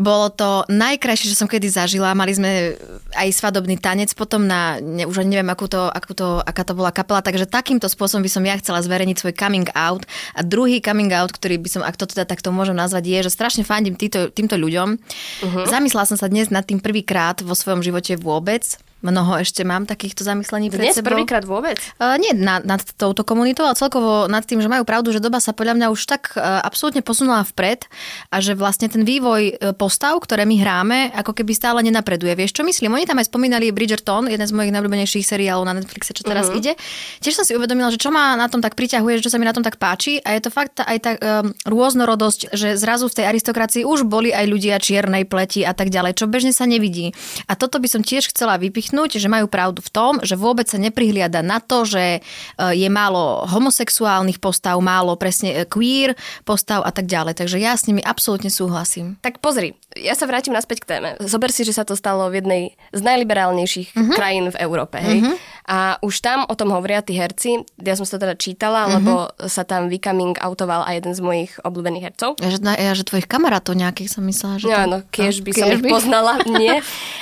Bolo 0.00 0.32
to 0.32 0.64
najkrajšie, 0.72 1.28
že 1.28 1.36
som 1.36 1.44
kedy 1.44 1.68
zažila. 1.68 2.16
Mali 2.16 2.32
sme 2.32 2.72
aj 3.12 3.28
svadobný 3.36 3.76
tanec 3.76 4.16
potom 4.16 4.48
na, 4.48 4.80
ne, 4.80 5.04
už 5.04 5.28
neviem, 5.28 5.52
akú 5.52 5.68
to, 5.68 5.92
akú 5.92 6.16
to, 6.16 6.40
aká 6.40 6.64
to 6.64 6.72
bola 6.72 6.88
kapela, 6.88 7.20
takže 7.20 7.44
takýmto 7.44 7.84
spôsobom 7.84 8.24
by 8.24 8.30
som 8.32 8.40
ja 8.48 8.56
chcela 8.56 8.80
zverejniť 8.80 9.20
svoj 9.20 9.36
coming 9.36 9.68
out. 9.76 10.08
A 10.32 10.40
druhý 10.40 10.80
coming 10.80 11.12
out, 11.12 11.36
ktorý 11.36 11.60
by 11.60 11.68
som, 11.68 11.82
ak 11.84 12.00
to 12.00 12.08
teda 12.08 12.24
takto 12.24 12.48
môžem 12.48 12.72
nazvať, 12.72 13.04
je, 13.12 13.18
že 13.28 13.36
strašne 13.36 13.60
fandím 13.60 14.00
týmto, 14.00 14.32
týmto 14.32 14.56
ľuďom. 14.56 14.88
Uh-huh. 14.96 15.64
Zamyslela 15.68 16.08
som 16.08 16.16
sa 16.16 16.32
dnes 16.32 16.48
nad 16.48 16.64
tým 16.64 16.80
prvýkrát 16.80 17.44
vo 17.44 17.52
svojom 17.52 17.84
živote 17.84 18.16
vôbec 18.16 18.80
Mnoho 19.00 19.40
ešte 19.40 19.64
mám 19.64 19.88
takýchto 19.88 20.28
zamyslení 20.28 20.68
pred 20.68 20.92
Dnes 20.92 20.96
sebou. 21.00 21.16
prvýkrát 21.16 21.40
vôbec? 21.48 21.80
Uh, 21.96 22.20
nie 22.20 22.36
nad, 22.36 22.60
nad 22.68 22.84
touto 23.00 23.24
komunitou, 23.24 23.64
ale 23.64 23.72
celkovo 23.72 24.28
nad 24.28 24.44
tým, 24.44 24.60
že 24.60 24.68
majú 24.68 24.84
pravdu, 24.84 25.08
že 25.08 25.24
doba 25.24 25.40
sa 25.40 25.56
podľa 25.56 25.80
mňa 25.80 25.86
už 25.88 26.00
tak 26.04 26.36
uh, 26.36 26.60
absolútne 26.60 27.00
posunula 27.00 27.40
vpred 27.48 27.88
a 28.28 28.44
že 28.44 28.52
vlastne 28.52 28.92
ten 28.92 29.00
vývoj 29.00 29.42
uh, 29.56 29.72
postav, 29.72 30.20
ktoré 30.20 30.44
my 30.44 30.52
hráme, 30.60 30.98
ako 31.16 31.32
keby 31.32 31.56
stále 31.56 31.80
nenapreduje. 31.80 32.36
Vieš, 32.36 32.60
čo 32.60 32.62
myslím? 32.62 32.92
Oni 32.92 33.08
tam 33.08 33.16
aj 33.16 33.32
spomínali 33.32 33.72
Bridgerton, 33.72 34.28
jeden 34.28 34.44
z 34.44 34.52
mojich 34.52 34.68
najobľúbenejších 34.68 35.24
seriálov 35.24 35.64
na 35.64 35.80
Netflixe, 35.80 36.12
čo 36.12 36.20
teraz 36.20 36.52
uh-huh. 36.52 36.60
ide. 36.60 36.76
Tiež 37.24 37.40
som 37.40 37.48
si 37.48 37.56
uvedomila, 37.56 37.88
že 37.88 37.96
čo 37.96 38.12
ma 38.12 38.36
na 38.36 38.52
tom 38.52 38.60
tak 38.60 38.76
priťahuje, 38.76 39.24
čo 39.24 39.32
sa 39.32 39.40
mi 39.40 39.48
na 39.48 39.56
tom 39.56 39.64
tak 39.64 39.80
páči 39.80 40.20
a 40.20 40.36
je 40.36 40.44
to 40.44 40.52
fakt 40.52 40.76
aj 40.76 40.98
tá 41.00 41.12
um, 41.16 41.56
rôznorodosť, 41.64 42.52
že 42.52 42.76
zrazu 42.76 43.08
v 43.08 43.16
tej 43.16 43.24
aristokracii 43.32 43.82
už 43.88 44.04
boli 44.04 44.28
aj 44.28 44.44
ľudia 44.44 44.76
čiernej 44.76 45.24
pleti 45.24 45.64
a 45.64 45.72
tak 45.72 45.88
ďalej, 45.88 46.20
čo 46.20 46.28
bežne 46.28 46.52
sa 46.52 46.68
nevidí. 46.68 47.16
A 47.48 47.56
toto 47.56 47.80
by 47.80 47.88
som 47.88 48.04
tiež 48.04 48.28
chcela 48.28 48.60
vypichnúť 48.60 48.89
vypichnúť, 48.90 49.22
že 49.22 49.30
majú 49.30 49.46
pravdu 49.46 49.78
v 49.78 49.90
tom, 49.94 50.12
že 50.26 50.34
vôbec 50.34 50.66
sa 50.66 50.74
neprihliada 50.74 51.46
na 51.46 51.62
to, 51.62 51.86
že 51.86 52.18
e, 52.18 52.20
je 52.74 52.88
málo 52.90 53.46
homosexuálnych 53.46 54.42
postav, 54.42 54.74
málo 54.82 55.14
presne 55.14 55.54
e, 55.54 55.64
queer 55.64 56.18
postav 56.42 56.82
a 56.82 56.90
tak 56.90 57.06
ďalej. 57.06 57.38
Takže 57.38 57.62
ja 57.62 57.78
s 57.78 57.86
nimi 57.86 58.02
absolútne 58.02 58.50
súhlasím. 58.50 59.14
Tak 59.22 59.38
pozri, 59.38 59.78
ja 59.94 60.18
sa 60.18 60.26
vrátim 60.26 60.50
naspäť 60.50 60.82
k 60.82 60.98
téme. 60.98 61.08
Zober 61.22 61.54
si, 61.54 61.62
že 61.62 61.70
sa 61.70 61.86
to 61.86 61.94
stalo 61.94 62.26
v 62.34 62.42
jednej 62.42 62.62
z 62.90 63.00
najliberálnejších 63.06 63.94
uh-huh. 63.94 64.14
krajín 64.18 64.50
v 64.50 64.56
Európe. 64.58 64.98
Hej? 64.98 65.22
Uh-huh. 65.22 65.36
A 65.68 66.00
už 66.00 66.24
tam 66.24 66.48
o 66.48 66.54
tom 66.56 66.72
hovoria 66.72 67.04
tí 67.04 67.16
herci. 67.16 67.64
Ja 67.80 67.94
som 67.98 68.08
sa 68.08 68.16
teda 68.16 68.36
čítala, 68.36 68.86
uh-huh. 68.86 68.94
lebo 69.00 69.12
sa 69.48 69.62
tam 69.66 69.92
vycoming 69.92 70.38
autoval 70.40 70.86
aj 70.88 70.94
jeden 71.02 71.12
z 71.16 71.20
mojich 71.20 71.52
obľúbených 71.60 72.04
hercov. 72.12 72.30
Ja, 72.40 72.48
že, 72.48 72.58
ja, 72.62 72.92
že 72.96 73.04
tvojich 73.04 73.28
kamarátov 73.28 73.76
nejakých 73.76 74.10
som 74.10 74.24
myslela, 74.24 74.56
že... 74.58 74.66
No, 74.66 75.04
kiež 75.12 75.44
by 75.44 75.50
som 75.52 75.68
ich 75.70 75.84
poznala, 75.84 76.40
nie. 76.60 76.80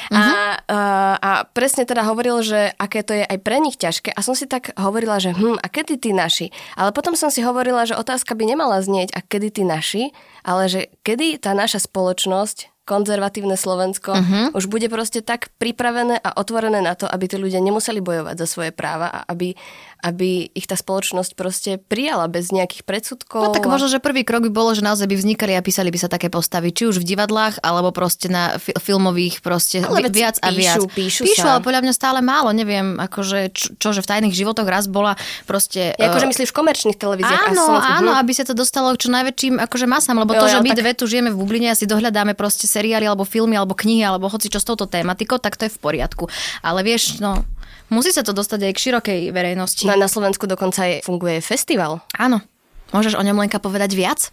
A, 0.09 0.23
a, 0.23 0.81
a 1.19 1.31
presne 1.51 1.85
teda 1.85 2.07
hovoril, 2.07 2.41
že 2.41 2.73
aké 2.81 3.05
to 3.05 3.13
je 3.13 3.25
aj 3.27 3.39
pre 3.43 3.59
nich 3.61 3.77
ťažké. 3.77 4.15
A 4.15 4.21
som 4.25 4.33
si 4.33 4.49
tak 4.49 4.73
hovorila, 4.79 5.21
že 5.21 5.35
hm, 5.35 5.61
a 5.61 5.67
kedy 5.69 6.01
tí 6.01 6.11
naši? 6.17 6.49
Ale 6.79 6.95
potom 6.95 7.13
som 7.19 7.29
si 7.29 7.45
hovorila, 7.45 7.85
že 7.85 7.99
otázka 7.99 8.33
by 8.33 8.45
nemala 8.49 8.81
znieť, 8.81 9.13
a 9.13 9.21
kedy 9.21 9.49
tí 9.61 9.63
naši, 9.67 10.15
ale 10.47 10.71
že 10.71 10.81
kedy 11.05 11.43
tá 11.43 11.53
naša 11.53 11.85
spoločnosť 11.85 12.78
konzervatívne 12.89 13.61
Slovensko 13.61 14.17
uh-huh. 14.17 14.57
už 14.57 14.73
bude 14.73 14.89
proste 14.89 15.21
tak 15.21 15.53
pripravené 15.61 16.17
a 16.17 16.41
otvorené 16.41 16.81
na 16.81 16.97
to, 16.97 17.05
aby 17.05 17.29
tí 17.29 17.37
ľudia 17.37 17.61
nemuseli 17.61 18.01
bojovať 18.01 18.41
za 18.41 18.47
svoje 18.49 18.73
práva 18.73 19.13
a 19.13 19.29
aby, 19.29 19.53
aby 19.99 20.55
ich 20.55 20.71
tá 20.71 20.79
spoločnosť 20.79 21.33
proste 21.35 21.71
prijala 21.83 22.31
bez 22.31 22.55
nejakých 22.55 22.87
predsudkov. 22.87 23.51
No 23.51 23.51
tak 23.51 23.67
a... 23.67 23.71
možno, 23.71 23.91
že 23.91 23.99
prvý 23.99 24.23
krok 24.23 24.47
by 24.47 24.53
bolo, 24.55 24.71
že 24.71 24.87
naozaj 24.87 25.11
by 25.11 25.17
vznikali 25.19 25.59
a 25.59 25.63
písali 25.63 25.91
by 25.91 25.99
sa 25.99 26.09
také 26.09 26.31
postavy, 26.31 26.71
či 26.71 26.87
už 26.87 27.03
v 27.03 27.07
divadlách, 27.15 27.59
alebo 27.67 27.91
proste 27.91 28.31
na 28.31 28.63
fi- 28.63 28.75
filmových 28.79 29.43
proste 29.43 29.83
ale 29.83 30.07
vi- 30.07 30.23
viac 30.23 30.39
a 30.39 30.55
viac. 30.55 30.79
Píšu, 30.95 31.27
píšu 31.27 31.43
sa. 31.43 31.59
ale 31.59 31.61
podľa 31.67 31.83
mňa 31.83 31.95
stále 31.95 32.23
málo, 32.23 32.55
neviem, 32.55 32.95
akože 32.95 33.51
čo, 33.51 33.67
čo 33.75 33.89
že 33.91 34.01
v 34.01 34.09
tajných 34.15 34.35
životoch 34.35 34.67
raz 34.71 34.87
bola 34.87 35.19
proste... 35.51 35.99
Ja, 35.99 36.15
akože 36.15 36.31
myslíš 36.31 36.51
v 36.55 36.57
komerčných 36.57 36.99
televíziách? 36.99 37.51
Áno, 37.51 37.75
áno, 37.75 38.13
hm. 38.15 38.21
aby 38.23 38.33
sa 38.39 38.47
to 38.47 38.55
dostalo 38.55 38.95
čo 38.95 39.11
najväčším 39.11 39.59
akože 39.59 39.87
masám, 39.91 40.23
lebo 40.23 40.39
jo, 40.39 40.47
to, 40.47 40.47
že 40.47 40.59
my 40.63 40.71
tak... 40.71 40.79
dve 40.79 40.91
tu 40.95 41.05
žijeme 41.11 41.35
v 41.35 41.37
bubline 41.43 41.69
a 41.71 41.75
si 41.75 41.91
dohľadáme 41.91 42.39
proste 42.39 42.71
seriály 42.71 43.03
alebo 43.03 43.27
filmy 43.27 43.59
alebo 43.59 43.75
knihy 43.75 44.07
alebo 44.07 44.31
hoci 44.31 44.47
čo 44.47 44.63
s 44.63 44.67
touto 44.67 44.87
tématikou, 44.87 45.43
tak 45.43 45.59
to 45.59 45.67
je 45.67 45.73
v 45.75 45.79
poriadku. 45.83 46.31
Ale 46.63 46.87
vieš, 46.87 47.19
no, 47.19 47.43
Musí 47.89 48.13
sa 48.13 48.21
to 48.21 48.37
dostať 48.37 48.69
aj 48.69 48.73
k 48.77 48.83
širokej 48.89 49.21
verejnosti. 49.33 49.85
Na, 49.89 49.97
na 49.97 50.09
Slovensku 50.09 50.45
dokonca 50.45 50.85
aj 50.85 51.09
funguje 51.09 51.41
festival. 51.41 52.05
Áno. 52.17 52.45
Môžeš 52.93 53.21
o 53.21 53.23
ňom 53.25 53.37
Lenka 53.37 53.61
povedať 53.61 53.93
viac? 53.93 54.33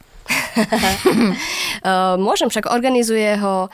uh, 0.56 2.16
môžem, 2.28 2.48
však 2.52 2.72
organizuje 2.72 3.36
ho... 3.40 3.68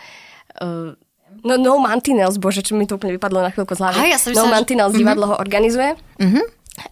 Uh, 0.58 0.98
No, 1.42 1.58
no 1.58 1.80
Mantinels, 1.82 2.38
bože, 2.38 2.62
čo 2.62 2.78
mi 2.78 2.86
to 2.86 3.00
úplne 3.00 3.18
vypadlo 3.18 3.42
na 3.42 3.50
chvíľku 3.50 3.74
z 3.74 3.82
hlavy. 3.82 3.98
Aj, 3.98 4.10
ja 4.14 4.20
no 4.36 4.52
Mantinels 4.52 4.94
mm-hmm. 4.94 5.02
divadlo 5.02 5.26
ho 5.32 5.36
organizuje. 5.42 5.98
Mm-hmm. 6.22 6.46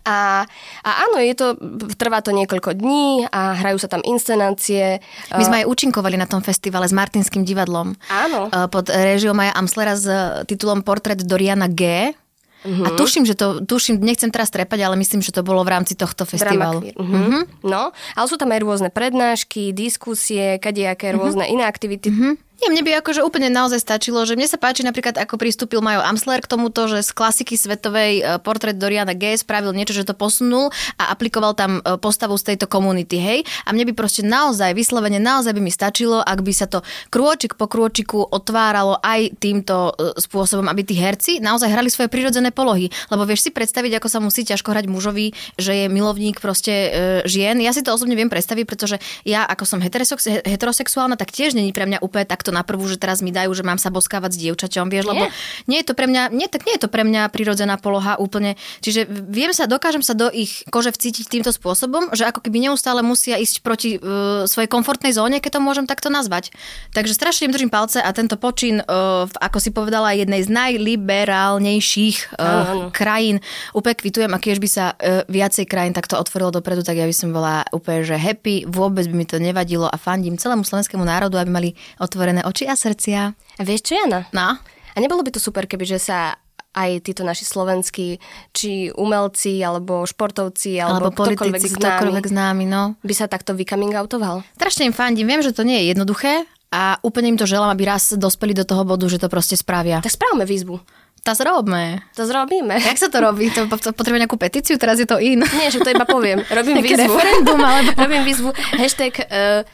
A, 0.03 0.43
a 0.84 0.89
áno, 1.08 1.22
je 1.24 1.34
to, 1.38 1.55
trvá 1.96 2.19
to 2.19 2.36
niekoľko 2.36 2.75
dní 2.75 3.29
a 3.31 3.55
hrajú 3.55 3.79
sa 3.79 3.88
tam 3.88 4.03
inscenácie. 4.03 5.00
My 5.31 5.43
sme 5.43 5.63
aj 5.63 5.69
účinkovali 5.69 6.19
na 6.19 6.27
tom 6.27 6.43
festivale 6.43 6.89
s 6.89 6.93
Martinským 6.93 7.48
divadlom. 7.48 7.96
Áno. 8.12 8.51
Pod 8.67 8.91
režiou 8.91 9.31
Maja 9.31 9.55
Amslera 9.55 9.96
s 9.96 10.05
titulom 10.50 10.84
Portret 10.84 11.24
Doriana 11.24 11.72
G. 11.72 12.12
Uh-huh. 12.59 12.85
A 12.85 12.89
tuším, 12.99 13.23
že 13.23 13.39
to, 13.39 13.63
tuším, 13.63 14.03
nechcem 14.03 14.27
teraz 14.27 14.51
trepať, 14.51 14.83
ale 14.83 14.95
myslím, 14.99 15.23
že 15.23 15.31
to 15.31 15.47
bolo 15.47 15.63
v 15.63 15.71
rámci 15.71 15.95
tohto 15.95 16.27
festivalu. 16.27 16.91
Uh-huh. 16.91 16.99
Uh-huh. 16.99 17.43
No, 17.63 17.95
ale 17.95 18.25
sú 18.27 18.35
tam 18.35 18.51
aj 18.51 18.59
rôzne 18.59 18.89
prednášky, 18.91 19.71
diskusie, 19.71 20.59
kadejaké 20.59 21.15
uh-huh. 21.15 21.23
rôzne 21.23 21.47
iné 21.47 21.63
aktivity. 21.63 22.11
Uh-huh. 22.11 22.35
Nie, 22.59 22.67
mne 22.67 22.83
by 22.83 22.99
akože 22.99 23.23
úplne 23.23 23.47
naozaj 23.47 23.79
stačilo, 23.79 24.19
že 24.27 24.35
mne 24.35 24.43
sa 24.43 24.59
páči 24.59 24.83
napríklad, 24.83 25.15
ako 25.15 25.39
pristúpil 25.39 25.79
Majo 25.79 26.03
Amsler 26.03 26.43
k 26.43 26.51
tomuto, 26.51 26.91
že 26.91 27.07
z 27.07 27.15
klasiky 27.15 27.55
svetovej 27.55 28.13
e, 28.19 28.23
portret 28.43 28.75
Doriana 28.75 29.15
Gay 29.15 29.39
spravil 29.39 29.71
niečo, 29.71 29.95
že 29.95 30.03
to 30.03 30.11
posunul 30.11 30.67
a 30.99 31.15
aplikoval 31.15 31.55
tam 31.55 31.79
e, 31.79 31.95
postavu 31.95 32.35
z 32.35 32.51
tejto 32.51 32.67
komunity, 32.67 33.15
hej. 33.15 33.39
A 33.63 33.71
mne 33.71 33.87
by 33.87 33.93
proste 33.95 34.27
naozaj, 34.27 34.75
vyslovene 34.75 35.23
naozaj 35.23 35.55
by 35.55 35.61
mi 35.63 35.71
stačilo, 35.71 36.19
ak 36.19 36.43
by 36.43 36.51
sa 36.51 36.67
to 36.67 36.83
krôčik 37.07 37.55
po 37.55 37.71
krôčiku 37.71 38.27
otváralo 38.27 38.99
aj 38.99 39.39
týmto 39.39 39.95
e, 39.95 40.19
spôsobom, 40.19 40.67
aby 40.67 40.83
tí 40.83 40.99
herci 40.99 41.39
naozaj 41.39 41.71
hrali 41.71 41.87
svoje 41.87 42.11
prirodzené 42.11 42.51
polohy. 42.51 42.91
Lebo 43.07 43.23
vieš 43.23 43.47
si 43.47 43.55
predstaviť, 43.55 44.03
ako 44.03 44.07
sa 44.11 44.19
musí 44.19 44.43
ťažko 44.43 44.75
hrať 44.75 44.91
mužovi, 44.91 45.31
že 45.55 45.73
je 45.79 45.85
milovník 45.87 46.43
proste 46.43 46.73
e, 46.75 46.89
žien. 47.23 47.55
Ja 47.63 47.71
si 47.71 47.87
to 47.87 47.95
osobne 47.95 48.19
viem 48.19 48.27
predstaviť, 48.27 48.65
pretože 48.67 48.99
ja, 49.23 49.47
ako 49.47 49.63
som 49.63 49.79
heterosexuálna, 49.79 51.15
tak 51.15 51.31
tiež 51.31 51.55
není 51.55 51.71
pre 51.71 51.87
mňa 51.87 52.03
úplne 52.03 52.27
takto 52.27 52.49
to 52.50 52.51
na 52.51 52.65
prvú, 52.65 52.89
že 52.89 52.98
teraz 52.98 53.22
mi 53.22 53.29
dajú, 53.29 53.53
že 53.53 53.62
mám 53.62 53.77
sa 53.77 53.94
boskávať 53.94 54.34
s 54.34 54.41
dievčaťom, 54.41 54.89
vieš, 54.89 55.06
nie. 55.06 55.12
lebo 55.13 55.24
nie 55.70 55.77
je 55.86 55.86
to 55.86 55.94
pre 55.94 56.10
mňa, 56.10 56.34
nie, 56.34 56.50
tak 56.50 56.65
nie 56.65 56.74
je 56.75 56.82
to 56.86 56.89
pre 56.89 57.06
mňa 57.06 57.29
prirodzená 57.29 57.77
poloha 57.77 58.18
úplne. 58.18 58.58
Čiže 58.82 59.06
viem 59.10 59.53
sa, 59.53 59.70
dokážem 59.70 60.01
sa 60.01 60.18
do 60.18 60.34
ich 60.34 60.65
kože 60.74 60.89
vcítiť 60.89 61.29
týmto 61.29 61.51
spôsobom, 61.53 62.10
že 62.18 62.25
ako 62.25 62.41
keby 62.41 62.65
neustále 62.65 63.06
musia 63.06 63.38
ísť 63.38 63.62
proti 63.62 64.01
uh, 64.01 64.50
svojej 64.50 64.65
komfortnej 64.65 65.13
zóne, 65.13 65.38
keď 65.38 65.60
to 65.60 65.62
môžem 65.62 65.86
takto 65.86 66.10
nazvať. 66.10 66.50
Takže 66.98 67.13
strašne 67.13 67.48
im 67.48 67.53
držím 67.53 67.70
palce 67.70 68.01
a 68.01 68.10
tento 68.15 68.34
počin, 68.41 68.82
uh, 68.82 69.29
ako 69.29 69.58
si 69.62 69.70
povedala, 69.70 70.18
jednej 70.18 70.41
z 70.41 70.50
najliberálnejších 70.50 72.18
uh, 72.34 72.89
krajín 72.89 73.44
úplne 73.77 73.96
kvitujem 73.96 74.32
a 74.34 74.41
keď 74.41 74.58
by 74.58 74.70
sa 74.70 74.86
uh, 74.98 75.22
viacej 75.29 75.70
krajín 75.70 75.94
takto 75.94 76.18
otvorilo 76.18 76.50
dopredu, 76.50 76.82
tak 76.82 76.98
ja 76.98 77.06
by 77.06 77.13
som 77.13 77.29
bola 77.29 77.62
úplne, 77.70 78.01
že 78.01 78.18
happy, 78.18 78.65
vôbec 78.65 79.06
by 79.06 79.15
mi 79.15 79.25
to 79.27 79.38
nevadilo 79.38 79.86
a 79.86 79.98
fandím 80.00 80.39
celému 80.39 80.63
slovenskému 80.63 81.03
národu, 81.03 81.38
aby 81.38 81.51
mali 81.51 81.70
otvorené 82.00 82.38
otvorené 82.39 82.48
oči 82.48 82.65
a 82.67 82.75
srdcia. 82.75 83.22
A 83.36 83.62
vieš 83.63 83.91
čo, 83.91 84.00
Jana? 84.00 84.27
No? 84.31 84.55
A 84.96 84.98
nebolo 84.98 85.24
by 85.24 85.36
to 85.36 85.39
super, 85.43 85.67
keby 85.67 85.86
že 85.86 86.00
sa 86.00 86.39
aj 86.69 87.01
títo 87.01 87.25
naši 87.25 87.50
slovenskí, 87.50 88.22
či 88.53 88.93
umelci, 88.93 89.58
alebo 89.65 90.05
športovci, 90.05 90.77
alebo, 90.77 91.10
alebo 91.10 91.34
politici, 91.34 91.74
ktokoľvek 91.74 92.29
známy, 92.29 92.69
no. 92.69 92.93
by 93.01 93.13
sa 93.17 93.25
takto 93.25 93.58
vycoming 93.58 93.98
outoval. 93.98 94.46
Strašne 94.53 94.86
im 94.88 94.96
fandím, 94.96 95.27
viem, 95.27 95.41
že 95.41 95.51
to 95.51 95.65
nie 95.65 95.81
je 95.81 95.98
jednoduché 95.98 96.46
a 96.69 97.01
úplne 97.01 97.34
im 97.34 97.39
to 97.41 97.50
želám, 97.50 97.74
aby 97.74 97.89
raz 97.89 98.13
dospeli 98.13 98.53
do 98.53 98.62
toho 98.69 98.86
bodu, 98.86 99.10
že 99.10 99.17
to 99.17 99.25
proste 99.34 99.58
spravia. 99.58 100.05
Tak 100.05 100.13
správame 100.13 100.46
výzvu. 100.46 100.77
To 101.25 101.36
zrobme. 101.36 102.00
To 102.15 102.24
zrobíme. 102.24 102.79
Jak 102.79 102.96
sa 102.96 103.12
to 103.12 103.19
robí? 103.19 103.51
To 103.51 103.67
potrebuje 103.67 104.24
nejakú 104.24 104.39
petíciu? 104.39 104.79
Teraz 104.79 105.03
je 105.03 105.08
to 105.10 105.19
in. 105.19 105.43
Nie, 105.43 105.67
že 105.67 105.84
to 105.84 105.91
iba 105.91 106.08
poviem. 106.08 106.39
Robím 106.48 106.79
výzvu. 106.86 107.12
referendum, 107.12 107.60
alebo... 107.60 107.91
Robím 108.08 108.24
výzvu. 108.24 108.50
Hashtag 108.79 109.13
uh, 109.27 109.67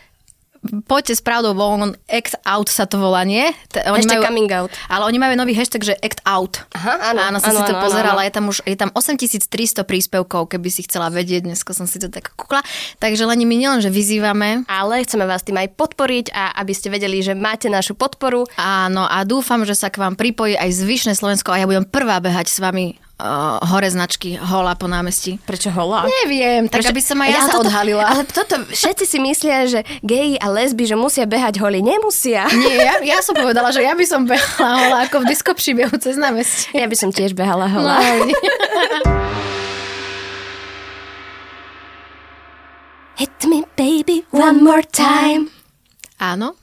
poďte 0.86 1.14
s 1.18 1.22
pravdou 1.22 1.54
von, 1.54 1.94
act 2.10 2.36
out 2.46 2.68
sa 2.68 2.90
to 2.90 2.98
volá, 2.98 3.24
nie? 3.24 3.54
T- 3.70 3.82
oni 3.86 4.04
hashtag 4.04 4.20
majú, 4.22 4.28
coming 4.28 4.50
out. 4.52 4.72
Ale 4.90 5.04
oni 5.08 5.18
majú 5.22 5.34
nový 5.38 5.54
hashtag, 5.54 5.82
že 5.82 5.94
act 6.02 6.22
out. 6.26 6.66
Aha, 6.74 7.14
áno. 7.14 7.20
Áno, 7.22 7.38
som 7.42 7.54
áno, 7.54 7.60
si 7.62 7.64
to 7.70 7.76
áno, 7.78 7.84
pozerala, 7.86 8.22
áno. 8.24 8.28
je 8.28 8.32
tam 8.34 8.46
už 8.50 8.58
je 8.66 8.78
tam 8.78 8.90
8300 8.94 9.86
príspevkov, 9.86 10.52
keby 10.52 10.70
si 10.74 10.82
chcela 10.86 11.14
vedieť, 11.14 11.46
dneska 11.46 11.72
som 11.72 11.86
si 11.86 12.02
to 12.02 12.10
tak 12.10 12.34
kukla. 12.34 12.66
Takže 12.98 13.24
len 13.30 13.42
my 13.46 13.56
nielen, 13.56 13.80
že 13.80 13.94
vyzývame. 13.94 14.66
Ale 14.66 15.06
chceme 15.06 15.30
vás 15.30 15.46
tým 15.46 15.58
aj 15.62 15.78
podporiť 15.78 16.34
a 16.34 16.58
aby 16.60 16.74
ste 16.74 16.90
vedeli, 16.90 17.22
že 17.22 17.38
máte 17.38 17.70
našu 17.70 17.94
podporu. 17.94 18.50
Áno, 18.58 19.06
a 19.06 19.22
dúfam, 19.24 19.62
že 19.64 19.78
sa 19.78 19.94
k 19.94 20.02
vám 20.02 20.18
pripojí 20.18 20.58
aj 20.58 20.70
zvyšné 20.74 21.14
Slovensko 21.14 21.54
a 21.54 21.62
ja 21.62 21.70
budem 21.70 21.86
prvá 21.86 22.18
behať 22.18 22.50
s 22.50 22.58
vami 22.60 23.05
uh, 23.20 23.60
hore 23.64 23.88
značky 23.88 24.36
hola 24.36 24.76
po 24.76 24.88
námestí. 24.88 25.40
Prečo 25.44 25.72
hola? 25.72 26.08
Neviem, 26.24 26.68
tak 26.68 26.84
Prečo? 26.84 26.92
aby 26.92 27.02
som 27.02 27.18
aj 27.24 27.30
ja, 27.30 27.36
ja 27.36 27.42
sa 27.48 27.54
toto, 27.56 27.68
odhalila. 27.68 28.04
Ale 28.04 28.24
toto, 28.28 28.56
všetci 28.68 29.06
si 29.08 29.18
myslia, 29.24 29.68
že 29.68 29.80
geji 30.04 30.36
a 30.40 30.48
lesby, 30.52 30.84
že 30.88 30.96
musia 31.00 31.24
behať 31.28 31.60
holi. 31.64 31.80
Nemusia. 31.80 32.48
Nie, 32.56 32.76
ja, 32.84 32.96
ja 33.04 33.18
som 33.24 33.36
povedala, 33.36 33.72
že 33.72 33.84
ja 33.84 33.96
by 33.96 34.06
som 34.08 34.28
behala 34.28 34.74
hola 34.88 34.98
ako 35.08 35.24
v 35.24 35.26
disko 35.32 35.52
príbehu 35.56 35.96
cez 36.00 36.20
námestie. 36.20 36.76
Ja 36.76 36.88
by 36.88 36.96
som 36.98 37.10
tiež 37.12 37.36
behala 37.36 37.68
hola. 37.72 38.00
No. 38.00 38.32
Hit 43.16 43.48
me 43.48 43.64
baby 43.80 44.28
one 44.36 44.60
more 44.60 44.84
time. 44.84 45.48
Áno, 46.20 46.60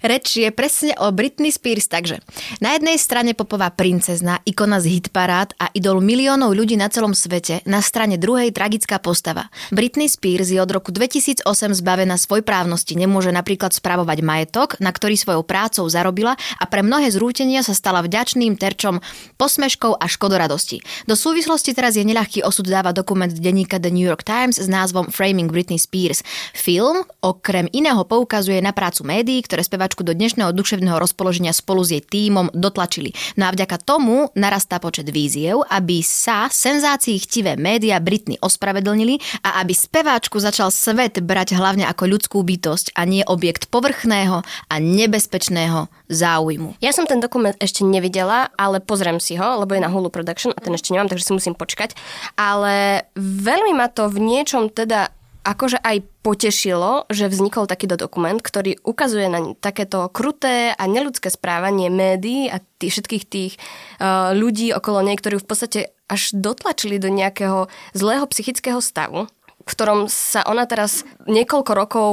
Reč 0.00 0.38
je 0.38 0.48
presne 0.54 0.94
o 1.02 1.10
Britney 1.10 1.50
Spears, 1.50 1.90
takže 1.90 2.22
na 2.62 2.78
jednej 2.78 2.94
strane 2.96 3.34
popová 3.34 3.74
princezna, 3.74 4.38
ikona 4.46 4.78
z 4.78 4.98
hitparád 4.98 5.58
a 5.58 5.70
idol 5.74 5.98
miliónov 5.98 6.54
ľudí 6.54 6.78
na 6.78 6.86
celom 6.86 7.14
svete, 7.14 7.62
na 7.66 7.82
strane 7.82 8.14
druhej 8.14 8.54
tragická 8.54 9.02
postava. 9.02 9.50
Britney 9.74 10.06
Spears 10.06 10.54
je 10.54 10.62
od 10.62 10.70
roku 10.70 10.94
2008 10.94 11.42
zbavená 11.74 12.14
svoj 12.14 12.46
právnosti, 12.46 12.94
nemôže 12.94 13.34
napríklad 13.34 13.74
spravovať 13.74 14.18
majetok, 14.22 14.68
na 14.78 14.94
ktorý 14.94 15.18
svojou 15.18 15.42
prácou 15.42 15.84
zarobila 15.90 16.38
a 16.58 16.64
pre 16.70 16.86
mnohé 16.86 17.10
zrútenia 17.10 17.66
sa 17.66 17.74
stala 17.74 18.00
vďačným 18.04 18.54
terčom 18.54 19.02
posmeškov 19.34 19.98
a 19.98 20.06
škodoradosti. 20.06 20.82
Do 21.10 21.18
súvislosti 21.18 21.74
teraz 21.74 21.98
je 21.98 22.06
neľahký 22.06 22.46
osud 22.46 22.70
dáva 22.70 22.94
dokument 22.94 23.30
denníka 23.30 23.82
The 23.82 23.90
New 23.90 24.06
York 24.06 24.22
Times 24.22 24.62
s 24.62 24.68
názvom 24.70 25.10
Framing 25.10 25.50
Britney 25.50 25.80
Spears. 25.80 26.22
Film 26.54 27.02
okrem 27.24 27.66
iného 27.74 28.04
poukazuje 28.06 28.62
na 28.62 28.70
prácu 28.70 29.02
médií, 29.02 29.42
ktoré 29.42 29.64
spevačka 29.64 29.87
speváčku 29.88 30.04
do 30.04 30.12
dnešného 30.12 30.52
duševného 30.52 31.00
rozpoloženia 31.00 31.56
spolu 31.56 31.80
s 31.80 31.96
jej 31.96 32.04
tímom 32.04 32.52
dotlačili. 32.52 33.16
No 33.40 33.48
a 33.48 33.54
vďaka 33.56 33.80
tomu 33.80 34.28
narastá 34.36 34.76
počet 34.76 35.08
víziev, 35.08 35.64
aby 35.64 36.04
sa 36.04 36.52
senzácií 36.52 37.16
chtivé 37.16 37.56
média 37.56 37.96
Britney 37.96 38.36
ospravedlnili 38.36 39.16
a 39.40 39.64
aby 39.64 39.72
speváčku 39.72 40.36
začal 40.44 40.68
svet 40.68 41.24
brať 41.24 41.56
hlavne 41.56 41.88
ako 41.88 42.04
ľudskú 42.04 42.44
bytosť 42.44 42.92
a 43.00 43.08
nie 43.08 43.24
objekt 43.24 43.72
povrchného 43.72 44.44
a 44.44 44.74
nebezpečného 44.76 45.88
záujmu. 46.12 46.76
Ja 46.84 46.92
som 46.92 47.08
ten 47.08 47.24
dokument 47.24 47.56
ešte 47.56 47.80
nevidela, 47.80 48.52
ale 48.60 48.84
pozriem 48.84 49.24
si 49.24 49.40
ho, 49.40 49.64
lebo 49.64 49.72
je 49.72 49.80
na 49.80 49.88
Hulu 49.88 50.12
Production 50.12 50.52
a 50.52 50.60
ten 50.60 50.76
ešte 50.76 50.92
nemám, 50.92 51.08
takže 51.08 51.24
si 51.24 51.32
musím 51.32 51.56
počkať. 51.56 51.96
Ale 52.36 53.08
veľmi 53.16 53.72
ma 53.72 53.88
to 53.88 54.12
v 54.12 54.20
niečom 54.20 54.68
teda 54.68 55.16
akože 55.42 55.80
aj 55.80 56.04
potešilo, 56.22 57.08
že 57.08 57.30
vznikol 57.30 57.70
takýto 57.70 57.96
dokument, 57.96 58.38
ktorý 58.38 58.78
ukazuje 58.84 59.26
na 59.30 59.40
takéto 59.58 60.06
kruté 60.12 60.74
a 60.74 60.84
neludské 60.84 61.32
správanie 61.32 61.88
médií 61.88 62.52
a 62.52 62.60
tých, 62.78 62.98
všetkých 62.98 63.24
tých 63.24 63.52
uh, 63.56 64.36
ľudí 64.36 64.74
okolo 64.74 65.02
nej, 65.04 65.16
ktorí 65.16 65.40
v 65.40 65.48
podstate 65.48 65.80
až 66.08 66.32
dotlačili 66.32 66.96
do 66.96 67.12
nejakého 67.12 67.68
zlého 67.92 68.24
psychického 68.28 68.80
stavu, 68.80 69.28
v 69.64 69.68
ktorom 69.68 70.08
sa 70.08 70.44
ona 70.48 70.64
teraz 70.64 71.04
niekoľko 71.28 71.72
rokov 71.76 72.10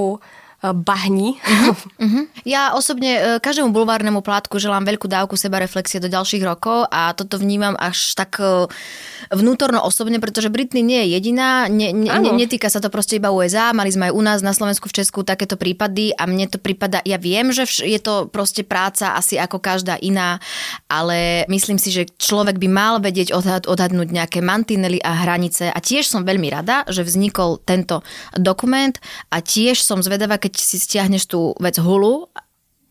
bahni. 0.72 1.38
Uh-huh, 1.44 1.76
uh-huh. 2.02 2.24
Ja 2.48 2.74
osobne 2.74 3.12
e, 3.18 3.22
každému 3.44 3.76
bulvárnemu 3.76 4.24
plátku 4.24 4.58
želám 4.58 4.88
veľkú 4.88 5.06
dávku 5.06 5.36
seba 5.36 5.60
reflexie 5.62 6.00
do 6.02 6.10
ďalších 6.10 6.42
rokov 6.42 6.88
a 6.90 7.12
toto 7.14 7.38
vnímam 7.38 7.76
až 7.78 8.16
tak 8.16 8.40
e, 8.40 8.70
vnútorno 9.34 9.82
osobne, 9.82 10.22
pretože 10.22 10.54
Britney 10.54 10.86
nie 10.86 11.02
je 11.06 11.20
jediná, 11.20 11.68
ne, 11.68 11.92
ne, 11.92 12.10
ne, 12.10 12.32
netýka 12.32 12.70
sa 12.70 12.80
to 12.80 12.94
proste 12.94 13.18
iba 13.18 13.34
USA, 13.34 13.74
mali 13.74 13.90
sme 13.90 14.10
aj 14.10 14.14
u 14.14 14.22
nás 14.22 14.40
na 14.46 14.54
Slovensku 14.54 14.88
v 14.90 15.02
Česku 15.02 15.26
takéto 15.26 15.58
prípady 15.58 16.14
a 16.14 16.30
mne 16.30 16.48
to 16.48 16.62
prípada, 16.62 17.02
ja 17.04 17.18
viem, 17.18 17.50
že 17.52 17.66
je 17.84 18.00
to 18.00 18.30
proste 18.30 18.64
práca 18.64 19.18
asi 19.18 19.36
ako 19.42 19.58
každá 19.58 19.98
iná, 20.00 20.38
ale 20.88 21.44
myslím 21.50 21.82
si, 21.82 21.90
že 21.92 22.08
človek 22.16 22.62
by 22.62 22.68
mal 22.70 22.94
vedieť 23.02 23.34
odhad, 23.34 23.66
odhadnúť 23.66 24.10
nejaké 24.14 24.40
mantinely 24.46 25.02
a 25.02 25.26
hranice 25.26 25.74
a 25.74 25.80
tiež 25.82 26.06
som 26.06 26.24
veľmi 26.24 26.48
rada, 26.54 26.86
že 26.88 27.02
vznikol 27.02 27.60
tento 27.66 28.06
dokument 28.38 28.94
a 29.34 29.42
tiež 29.42 29.82
som 29.82 30.00
zvedavá, 30.06 30.38
keď 30.38 30.54
si 30.58 30.78
stiahneš 30.80 31.28
tú 31.28 31.54
vec 31.60 31.76
hulu. 31.80 32.32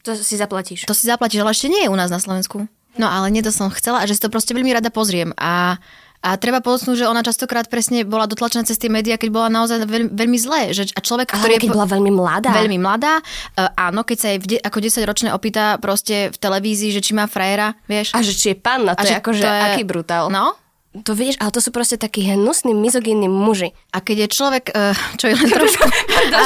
To 0.05 0.13
si 0.13 0.37
zaplatíš. 0.37 0.85
To 0.85 0.93
si 0.93 1.09
zaplatíš, 1.09 1.41
ale 1.41 1.57
ešte 1.57 1.73
nie 1.73 1.89
je 1.89 1.93
u 1.93 1.97
nás 1.97 2.13
na 2.13 2.21
Slovensku. 2.21 2.69
No 2.95 3.07
ale 3.11 3.33
nie 3.33 3.43
to 3.43 3.51
som 3.51 3.73
chcela 3.75 4.05
a 4.05 4.09
že 4.09 4.17
si 4.17 4.23
to 4.23 4.31
proste 4.31 4.55
veľmi 4.55 4.71
rada 4.71 4.93
pozriem. 4.93 5.35
A 5.35 5.83
a 6.25 6.41
treba 6.41 6.65
poznúť, 6.65 7.05
že 7.05 7.11
ona 7.11 7.21
častokrát 7.21 7.69
presne 7.69 8.01
bola 8.01 8.25
dotlačená 8.25 8.65
cez 8.65 8.81
tie 8.81 8.89
médiá, 8.89 9.21
keď 9.21 9.29
bola 9.29 9.53
naozaj 9.53 9.85
veľmi, 9.85 10.09
veľmi 10.17 10.39
zlé. 10.41 10.73
Že, 10.73 10.97
a 10.97 11.01
človek, 11.05 11.37
ktorý 11.37 11.61
keď 11.61 11.69
je, 11.69 11.75
bola 11.77 11.85
veľmi 11.85 12.13
mladá. 12.17 12.49
Veľmi 12.57 12.81
mladá. 12.81 13.21
Uh, 13.53 13.69
áno, 13.77 14.09
keď 14.09 14.17
sa 14.17 14.27
jej 14.33 14.41
de, 14.41 14.57
ako 14.57 14.79
10 14.81 15.05
ročné 15.05 15.29
opýta 15.37 15.77
proste 15.85 16.33
v 16.33 16.37
televízii, 16.41 16.97
že 16.97 17.05
či 17.05 17.13
má 17.13 17.29
frajera, 17.29 17.77
vieš. 17.85 18.17
A 18.17 18.25
že 18.25 18.33
či 18.33 18.47
je 18.49 18.57
panna, 18.57 18.97
to 18.97 19.05
a 19.05 19.13
je 19.13 19.21
akože 19.21 19.45
aký 19.45 19.85
brutál. 19.85 20.33
No, 20.33 20.57
to 21.03 21.19
vieš, 21.19 21.35
ale 21.43 21.51
to 21.51 21.59
sú 21.59 21.75
proste 21.75 21.99
takí 21.99 22.23
hnusní, 22.23 22.71
mizogínni 22.71 23.27
muži. 23.27 23.75
A 23.91 23.99
keď 23.99 24.27
je 24.27 24.29
človek, 24.31 24.65
uh, 24.71 24.95
čo 25.19 25.27
je 25.27 25.35
len 25.35 25.51
trošku... 25.51 25.83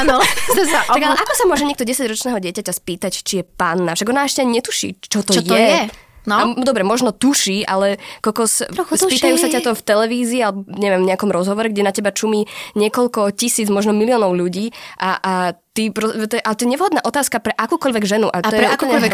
áno, 0.01 0.25
sa 0.57 0.89
tak, 0.89 1.03
ale 1.05 1.17
ako 1.21 1.33
sa 1.37 1.45
môže 1.45 1.69
niekto 1.69 1.85
10-ročného 1.85 2.41
dieťaťa 2.41 2.73
spýtať, 2.73 3.13
či 3.21 3.35
je 3.41 3.45
panna? 3.45 3.93
Však 3.93 4.09
ona 4.09 4.25
ešte 4.25 4.49
netuší, 4.49 4.97
čo 5.05 5.21
to 5.21 5.37
čo 5.37 5.45
je. 5.45 5.49
To 5.53 5.57
je? 5.57 5.83
No. 6.29 6.35
A, 6.37 6.43
dobre, 6.61 6.85
možno 6.85 7.17
tuší, 7.17 7.65
ale 7.65 7.97
kokos, 8.21 8.69
Trochu 8.69 9.01
spýtajú 9.01 9.41
tuší. 9.41 9.45
sa 9.45 9.49
ťa 9.49 9.61
to 9.65 9.73
v 9.73 9.83
televízii 9.83 10.41
alebo 10.45 10.69
neviem, 10.69 11.01
v 11.01 11.09
nejakom 11.09 11.33
rozhovore, 11.33 11.73
kde 11.73 11.81
na 11.81 11.93
teba 11.93 12.13
čumí 12.13 12.45
niekoľko 12.77 13.33
tisíc, 13.33 13.73
možno 13.73 13.97
miliónov 13.97 14.37
ľudí 14.37 14.69
a, 15.01 15.17
a 15.17 15.33
ty, 15.79 15.95
ale 16.43 16.55
to 16.59 16.63
je 16.67 16.71
nevhodná 16.75 16.99
otázka 17.07 17.39
pre 17.39 17.55
akúkoľvek 17.55 18.03
ženu. 18.03 18.27
A, 18.27 18.43
a 18.43 18.51
pre 18.51 18.67
akúkoľvek 18.67 19.13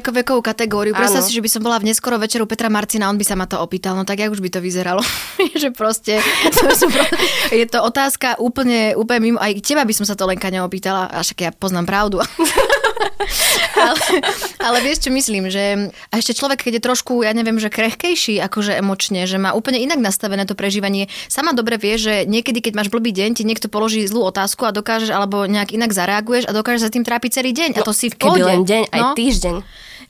veko, 0.00 0.10
vekovú 0.16 0.40
kategóriu. 0.40 0.96
Predstav 0.96 1.20
si, 1.20 1.36
že 1.36 1.44
by 1.44 1.50
som 1.52 1.60
bola 1.60 1.76
v 1.76 1.92
neskoro 1.92 2.16
večeru 2.16 2.48
Petra 2.48 2.72
Marcina, 2.72 3.12
on 3.12 3.20
by 3.20 3.26
sa 3.28 3.36
ma 3.36 3.44
to 3.44 3.60
opýtal, 3.60 3.92
no 3.92 4.08
tak 4.08 4.24
jak 4.24 4.32
už 4.32 4.40
by 4.40 4.48
to 4.48 4.64
vyzeralo? 4.64 5.04
že 5.62 5.68
proste, 5.76 6.16
to 6.48 6.72
sú, 6.72 6.88
je 7.52 7.66
to 7.68 7.84
otázka 7.84 8.40
úplne, 8.40 8.96
úplne 8.96 9.20
mimo, 9.20 9.38
aj 9.42 9.60
teba 9.60 9.84
by 9.84 9.92
som 9.92 10.08
sa 10.08 10.16
to 10.16 10.24
Lenka 10.24 10.48
neopýtala, 10.48 11.12
a 11.12 11.20
však 11.20 11.38
ja 11.44 11.50
poznám 11.52 11.84
pravdu. 11.84 12.24
ale, 13.76 14.00
ale 14.56 14.78
vieš, 14.80 15.08
čo 15.08 15.10
myslím, 15.12 15.52
že 15.52 15.92
a 15.92 16.14
ešte 16.16 16.36
človek, 16.36 16.64
keď 16.64 16.80
je 16.80 16.86
trošku, 16.86 17.20
ja 17.26 17.32
neviem, 17.36 17.60
že 17.60 17.68
krehkejší, 17.68 18.40
akože 18.40 18.78
emočne, 18.78 19.28
že 19.28 19.36
má 19.36 19.52
úplne 19.52 19.82
inak 19.82 20.00
nastavené 20.00 20.48
to 20.48 20.56
prežívanie, 20.56 21.12
sama 21.28 21.52
dobre 21.52 21.76
vie, 21.76 22.00
že 22.00 22.14
niekedy, 22.24 22.64
keď 22.64 22.72
máš 22.72 22.88
blbý 22.88 23.12
deň, 23.12 23.30
ti 23.36 23.44
niekto 23.44 23.68
položí 23.68 24.04
zlú 24.08 24.24
otázku 24.24 24.64
a 24.64 24.72
dokážeš, 24.72 25.12
alebo 25.12 25.44
nejak 25.44 25.76
inak 25.76 25.92
zareaguješ 26.06 26.46
a 26.46 26.54
dokážeš 26.54 26.82
sa 26.86 26.90
tým 26.94 27.02
trápiť 27.02 27.42
celý 27.42 27.50
deň. 27.50 27.74
No, 27.74 27.82
a 27.82 27.86
to 27.90 27.90
si 27.90 28.06
v 28.06 28.14
pohode. 28.14 28.46
len 28.46 28.62
deň, 28.62 28.94
aj 28.94 29.00
no, 29.02 29.10
týždeň. 29.18 29.54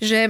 Že 0.04 0.20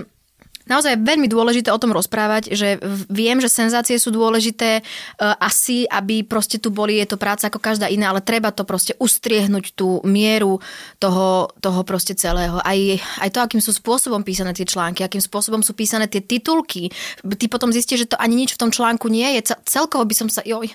naozaj 0.66 0.98
veľmi 1.00 1.30
dôležité 1.30 1.70
o 1.70 1.80
tom 1.80 1.94
rozprávať, 1.94 2.52
že 2.52 2.78
viem, 3.10 3.38
že 3.38 3.50
senzácie 3.50 3.96
sú 3.96 4.10
dôležité 4.12 4.82
uh, 4.82 5.34
asi, 5.38 5.86
aby 5.86 6.26
proste 6.26 6.58
tu 6.58 6.74
boli, 6.74 6.98
je 6.98 7.08
to 7.08 7.18
práca 7.18 7.48
ako 7.48 7.62
každá 7.62 7.86
iná, 7.86 8.10
ale 8.10 8.22
treba 8.22 8.50
to 8.50 8.66
proste 8.66 8.94
ustriehnúť 8.98 9.74
tú 9.78 10.02
mieru 10.02 10.58
toho, 10.98 11.50
toho 11.62 11.80
proste 11.86 12.18
celého. 12.18 12.58
Aj, 12.62 12.78
aj 13.22 13.30
to, 13.30 13.38
akým 13.40 13.62
sú 13.62 13.72
spôsobom 13.72 14.26
písané 14.26 14.52
tie 14.52 14.66
články, 14.66 15.06
akým 15.06 15.22
spôsobom 15.22 15.62
sú 15.62 15.72
písané 15.72 16.10
tie 16.10 16.20
titulky. 16.20 16.90
Ty 17.22 17.46
potom 17.46 17.70
zistíš, 17.70 18.06
že 18.06 18.10
to 18.14 18.20
ani 18.20 18.34
nič 18.34 18.58
v 18.58 18.60
tom 18.66 18.70
článku 18.74 19.06
nie 19.06 19.38
je. 19.38 19.54
Celkovo 19.64 20.02
by 20.02 20.14
som 20.14 20.28
sa, 20.28 20.42
joj, 20.42 20.66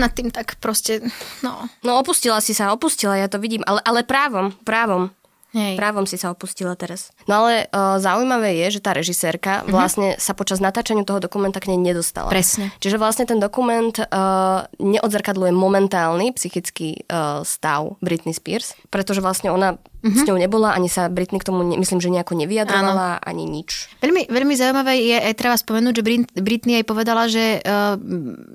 nad 0.00 0.10
tým 0.14 0.30
tak 0.30 0.56
proste, 0.62 1.02
no. 1.42 1.66
No 1.82 1.98
opustila 1.98 2.38
si 2.38 2.54
sa, 2.54 2.70
opustila, 2.70 3.18
ja 3.18 3.26
to 3.26 3.42
vidím, 3.42 3.66
ale, 3.66 3.82
ale 3.82 4.06
právom, 4.06 4.54
právom. 4.62 5.10
Hej. 5.54 5.78
Právom 5.78 6.04
si 6.04 6.18
sa 6.18 6.34
opustila 6.34 6.74
teraz. 6.74 7.14
No 7.30 7.46
ale 7.46 7.70
uh, 7.70 8.02
zaujímavé 8.02 8.58
je, 8.66 8.78
že 8.78 8.80
tá 8.82 8.90
režisérka 8.90 9.62
mm-hmm. 9.62 9.70
vlastne 9.70 10.08
sa 10.18 10.34
počas 10.34 10.58
natáčania 10.58 11.06
toho 11.06 11.22
dokumenta 11.22 11.62
k 11.62 11.70
nej 11.70 11.78
nedostala. 11.78 12.26
Presne. 12.26 12.74
Čiže 12.82 12.98
vlastne 12.98 13.24
ten 13.24 13.38
dokument 13.38 13.94
uh, 13.94 14.66
neodzrkadluje 14.82 15.54
momentálny 15.54 16.34
psychický 16.34 17.06
uh, 17.06 17.46
stav 17.46 17.94
Britney 18.02 18.34
Spears, 18.34 18.74
pretože 18.90 19.22
vlastne 19.22 19.54
ona 19.54 19.78
mm-hmm. 20.04 20.20
s 20.20 20.28
ňou 20.28 20.36
nebola, 20.36 20.76
ani 20.76 20.92
sa 20.92 21.08
Britney 21.08 21.40
k 21.40 21.48
tomu, 21.48 21.64
ne, 21.64 21.80
myslím, 21.80 22.04
že 22.04 22.12
nejako 22.12 22.36
nevyjadrovala, 22.36 23.18
Áno. 23.18 23.24
ani 23.24 23.48
nič. 23.48 23.88
Veľmi, 24.04 24.28
veľmi 24.28 24.54
zaujímavé 24.54 24.92
je 25.00 25.16
aj 25.16 25.34
treba 25.40 25.56
spomenúť, 25.56 25.94
že 25.96 26.04
Britney 26.36 26.84
aj 26.84 26.84
povedala, 26.84 27.24
že 27.26 27.64
uh, 27.64 27.96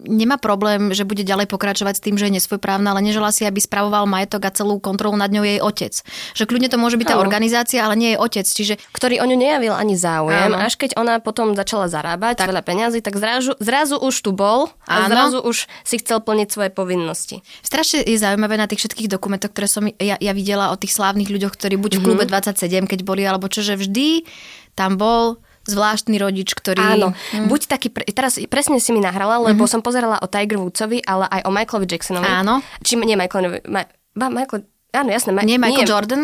nemá 0.05 0.37
problém, 0.37 0.93
že 0.93 1.03
bude 1.09 1.25
ďalej 1.25 1.49
pokračovať 1.49 1.97
s 1.97 2.03
tým, 2.05 2.15
že 2.21 2.29
je 2.29 2.37
nesvojprávna, 2.37 2.93
ale 2.93 3.01
nežela 3.01 3.33
si, 3.33 3.49
aby 3.49 3.57
spravoval 3.57 4.05
majetok 4.05 4.45
a 4.45 4.51
celú 4.53 4.77
kontrolu 4.77 5.17
nad 5.17 5.33
ňou 5.33 5.41
jej 5.41 5.59
otec. 5.59 5.93
Že 6.37 6.43
kľudne 6.45 6.69
to 6.69 6.77
môže 6.77 7.01
byť 7.01 7.07
tá 7.09 7.17
organizácia, 7.17 7.81
ale 7.81 7.97
nie 7.97 8.13
je 8.13 8.17
otec. 8.21 8.45
Čiže... 8.45 8.77
Ktorý 8.93 9.23
o 9.23 9.25
ňu 9.25 9.37
nejavil 9.39 9.73
ani 9.73 9.97
záujem, 9.97 10.53
Áno. 10.53 10.61
až 10.61 10.77
keď 10.77 10.99
ona 10.99 11.17
potom 11.17 11.57
začala 11.57 11.89
zarábať 11.89 12.43
tak. 12.43 12.49
veľa 12.51 12.61
peniazy, 12.61 12.99
tak 13.01 13.17
zrazu, 13.17 13.57
zrazu 13.57 13.97
už 13.97 14.15
tu 14.21 14.31
bol 14.35 14.69
a 14.85 15.07
Áno. 15.07 15.09
zrazu 15.09 15.37
už 15.41 15.65
si 15.87 15.95
chcel 15.97 16.21
plniť 16.21 16.47
svoje 16.51 16.69
povinnosti. 16.69 17.41
Strašne 17.65 18.05
je 18.05 18.17
zaujímavé 18.19 18.59
na 18.59 18.67
tých 18.67 18.85
všetkých 18.85 19.09
dokumentoch, 19.09 19.51
ktoré 19.55 19.67
som 19.71 19.87
ja, 19.87 20.19
ja 20.19 20.33
videla 20.35 20.69
o 20.69 20.77
tých 20.77 20.93
slávnych 20.93 21.31
ľuďoch, 21.39 21.55
ktorí 21.55 21.79
buď 21.79 21.91
v 21.97 22.01
klube 22.03 22.23
27, 22.27 22.59
mhm. 22.59 22.87
keď 22.91 22.99
boli, 23.07 23.23
alebo 23.23 23.47
čo, 23.47 23.63
že 23.63 23.79
vždy 23.79 24.27
tam 24.75 24.99
bol 24.99 25.39
zvláštny 25.67 26.17
rodič, 26.19 26.57
ktorý... 26.57 26.81
Áno, 26.81 27.07
hm. 27.13 27.45
buď 27.45 27.61
taký, 27.69 27.87
pre, 27.93 28.01
teraz 28.09 28.41
presne 28.49 28.81
si 28.81 28.89
mi 28.89 29.03
nahrala, 29.03 29.37
lebo 29.37 29.67
mm-hmm. 29.67 29.73
som 29.77 29.85
pozerala 29.85 30.17
o 30.17 30.25
Tiger 30.25 30.57
Woodsovi, 30.57 31.03
ale 31.05 31.29
aj 31.29 31.45
o 31.45 31.51
Michaelovi 31.53 31.85
Jacksonovi. 31.85 32.25
Áno. 32.25 32.65
Či 32.81 32.97
nie 32.97 33.13
Michaelovi, 33.13 33.61
Ma, 33.69 34.27
Michael, 34.33 34.65
áno, 34.95 35.09
jasné. 35.13 35.29
Ma, 35.31 35.45
nie 35.45 35.61
Michael 35.61 35.85
nie, 35.85 35.91
Jordan? 35.91 36.21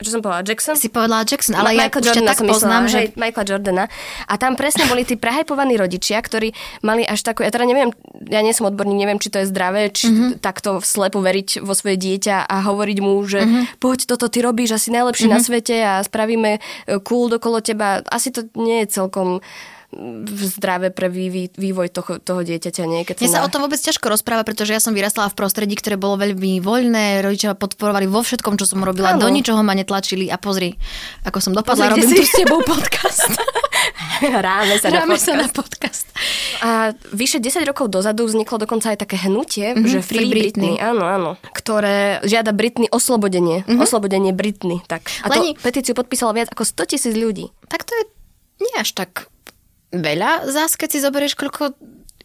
Čo 0.00 0.16
som 0.16 0.20
povedala, 0.24 0.42
Jackson? 0.42 0.74
Si 0.80 0.88
povedala 0.88 1.28
Jackson, 1.28 1.54
ale 1.56 1.72
Ma- 1.72 1.76
ja 1.76 1.82
Michael 1.86 2.04
Jordana 2.08 2.30
tak 2.32 2.40
poznám, 2.48 2.82
myslela, 2.84 2.92
že... 2.92 2.98
Hej, 2.98 3.08
Michaela 3.20 3.48
Jordana. 3.48 3.84
A 4.24 4.34
tam 4.40 4.52
presne 4.56 4.84
boli 4.88 5.02
tí 5.04 5.14
prehajpovaní 5.20 5.74
rodičia, 5.76 6.16
ktorí 6.20 6.56
mali 6.80 7.04
až 7.04 7.20
takú, 7.20 7.44
ja 7.44 7.52
teda 7.52 7.68
neviem, 7.68 7.92
ja 8.28 8.40
nie 8.40 8.56
som 8.56 8.68
odborník, 8.68 8.96
neviem, 8.96 9.20
či 9.20 9.28
to 9.28 9.44
je 9.44 9.50
zdravé, 9.52 9.92
či 9.92 10.08
mm-hmm. 10.08 10.30
takto 10.40 10.80
slepo 10.80 11.20
veriť 11.20 11.60
vo 11.60 11.76
svoje 11.76 12.00
dieťa 12.00 12.48
a 12.48 12.56
hovoriť 12.64 12.98
mu, 13.04 13.20
že 13.28 13.44
mm-hmm. 13.44 13.64
poď, 13.76 13.98
toto 14.08 14.32
ty 14.32 14.40
robíš 14.40 14.80
asi 14.80 14.88
najlepší 14.88 15.28
mm-hmm. 15.28 15.42
na 15.42 15.46
svete 15.46 15.76
a 15.84 15.94
spravíme 16.00 16.50
e, 16.56 16.60
cool 17.04 17.28
dokolo 17.28 17.60
teba. 17.60 18.00
Asi 18.08 18.32
to 18.32 18.48
nie 18.56 18.84
je 18.84 18.96
celkom 18.96 19.44
zdravé 20.46 20.94
pre 20.94 21.10
vývoj, 21.10 21.88
toho, 21.90 22.22
toho 22.22 22.40
dieťaťa. 22.46 22.84
Nie? 22.86 23.02
Keď 23.02 23.26
Mne 23.26 23.34
sa 23.34 23.42
o 23.42 23.50
tom 23.50 23.66
vôbec 23.66 23.82
ťažko 23.82 24.06
rozpráva, 24.06 24.46
pretože 24.46 24.70
ja 24.70 24.78
som 24.78 24.94
vyrastala 24.94 25.26
v 25.26 25.34
prostredí, 25.34 25.74
ktoré 25.74 25.98
bolo 25.98 26.14
veľmi 26.14 26.62
voľné, 26.62 27.26
rodičia 27.26 27.50
ma 27.50 27.58
podporovali 27.58 28.06
vo 28.06 28.22
všetkom, 28.22 28.54
čo 28.54 28.70
som 28.70 28.86
robila, 28.86 29.18
ano. 29.18 29.26
do 29.26 29.28
ničoho 29.28 29.58
ma 29.66 29.74
netlačili 29.74 30.30
a 30.30 30.38
pozri, 30.38 30.78
ako 31.26 31.38
som 31.42 31.52
dopadla, 31.52 31.90
pozri, 31.90 32.06
robím 32.06 32.22
tu 32.22 32.22
s 32.22 32.34
tebou 32.38 32.62
podcast. 32.62 33.34
Hráme 34.20 34.78
sa, 34.78 34.94
Hráme 34.94 35.16
na, 35.16 35.18
podcast. 35.18 35.26
sa 35.26 35.32
na 35.34 35.48
podcast. 35.50 36.06
A 36.62 36.68
vyše 37.10 37.42
10 37.42 37.66
rokov 37.66 37.90
dozadu 37.90 38.30
vzniklo 38.30 38.62
dokonca 38.62 38.94
aj 38.94 39.02
také 39.02 39.18
hnutie, 39.26 39.74
mm-hmm, 39.74 39.90
že 39.90 39.98
Free, 40.06 40.22
Free 40.22 40.30
Britney, 40.30 40.76
Britney, 40.78 40.86
áno, 40.86 41.02
áno, 41.02 41.30
ktoré 41.50 42.22
žiada 42.22 42.54
Britney 42.54 42.86
oslobodenie, 42.92 43.66
mm-hmm. 43.66 43.82
oslobodenie 43.82 44.30
Britney. 44.30 44.84
Tak. 44.86 45.10
A 45.26 45.34
Leni... 45.34 45.58
to 45.58 45.66
petíciu 45.66 45.98
podpísalo 45.98 46.30
viac 46.30 46.52
ako 46.54 46.62
100 46.62 46.90
tisíc 46.94 47.14
ľudí. 47.16 47.50
Tak 47.66 47.82
to 47.88 47.96
je 47.96 48.04
nie 48.60 48.74
až 48.76 48.92
tak 48.92 49.32
veľa 49.90 50.46
zás, 50.50 50.78
keď 50.78 50.88
si 50.90 50.98
zoberieš, 51.02 51.34
koľko 51.38 51.74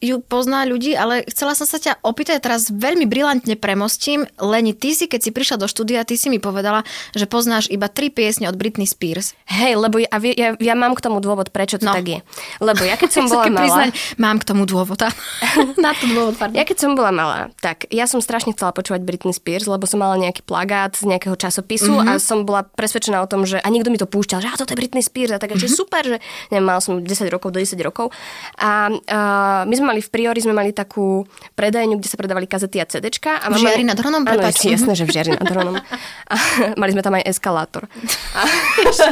ju 0.06 0.22
pozná 0.22 0.64
ľudí, 0.70 0.94
ale 0.94 1.26
chcela 1.26 1.58
som 1.58 1.66
sa 1.66 1.82
ťa 1.82 2.06
opýtať, 2.06 2.38
teraz 2.46 2.70
veľmi 2.70 3.10
brilantne 3.10 3.58
premostím. 3.58 4.30
Leni, 4.38 4.78
ty 4.78 4.94
si, 4.94 5.10
keď 5.10 5.20
si 5.26 5.32
prišla 5.34 5.58
do 5.58 5.68
štúdia, 5.68 6.06
ty 6.06 6.14
si 6.14 6.30
mi 6.30 6.38
povedala, 6.38 6.86
že 7.18 7.26
poznáš 7.26 7.66
iba 7.74 7.90
tri 7.90 8.14
piesne 8.14 8.46
od 8.46 8.56
Britney 8.56 8.86
Spears. 8.86 9.34
Hej, 9.50 9.82
lebo 9.82 9.98
ja, 9.98 10.10
ja, 10.22 10.54
ja 10.54 10.76
mám 10.78 10.94
k 10.94 11.02
tomu 11.02 11.18
dôvod, 11.20 11.50
prečo 11.50 11.82
to 11.82 11.90
no. 11.90 11.98
tak 11.98 12.06
je. 12.06 12.20
Lebo 12.62 12.86
ja 12.86 12.96
keď 12.96 13.10
som 13.18 13.26
bola 13.26 13.50
malá... 13.50 13.60
Priznať, 13.66 13.90
mám 14.22 14.38
k 14.38 14.46
tomu 14.46 14.64
dôvod. 14.70 15.02
Na 15.84 15.92
to 15.98 16.06
dôvod, 16.06 16.38
pardon. 16.38 16.56
Ja 16.56 16.64
keď 16.64 16.78
som 16.78 16.92
bola 16.94 17.10
malá, 17.10 17.50
tak 17.60 17.90
ja 17.90 18.06
som 18.06 18.22
strašne 18.22 18.54
chcela 18.54 18.72
počúvať 18.72 19.02
Britney 19.02 19.34
Spears, 19.34 19.66
lebo 19.66 19.90
som 19.90 20.00
mala 20.04 20.22
nejaký 20.22 20.46
plagát 20.46 20.94
z 20.94 21.10
nejakého 21.10 21.34
časopisu 21.34 21.98
mm-hmm. 21.98 22.16
a 22.16 22.22
som 22.22 22.46
bola 22.46 22.62
presvedčená 22.64 23.18
o 23.24 23.28
tom, 23.28 23.48
že 23.48 23.58
a 23.58 23.68
niekto 23.74 23.90
mi 23.90 23.98
to 23.98 24.06
púšťal, 24.06 24.44
že 24.44 24.50
a 24.52 24.60
toto 24.60 24.76
je 24.76 24.80
Britney 24.80 25.02
Spears 25.02 25.34
a 25.34 25.40
tak, 25.42 25.56
mm-hmm. 25.56 25.66
že 25.66 25.74
super, 25.74 26.04
že 26.06 26.18
neviem, 26.54 26.66
mal 26.68 26.80
som 26.84 27.02
10 27.02 27.08
rokov 27.34 27.56
do 27.56 27.60
10 27.60 27.76
rokov 27.82 28.12
a 28.60 28.92
uh, 28.92 29.62
my 29.66 29.74
sme 29.74 29.95
mali 29.95 29.95
v 30.00 30.10
Priori 30.10 30.40
sme 30.42 30.56
mali 30.56 30.72
takú 30.72 31.28
predajňu, 31.54 32.00
kde 32.00 32.10
sa 32.10 32.18
predávali 32.18 32.48
kazety 32.48 32.80
a 32.80 32.86
CDčka. 32.88 33.44
A 33.44 33.52
v 33.52 33.60
Žiari 33.62 33.84
nad 33.84 34.00
Hronom? 34.00 34.24
Áno, 34.26 34.42
jasné, 34.42 34.94
že 34.96 35.04
v 35.04 35.12
Žiari 35.12 35.32
nad 35.36 35.48
Hronom. 35.48 35.76
A 36.26 36.36
mali 36.74 36.92
sme 36.96 37.06
tam 37.06 37.14
aj 37.14 37.30
eskalátor. 37.30 37.86
A, 38.34 38.42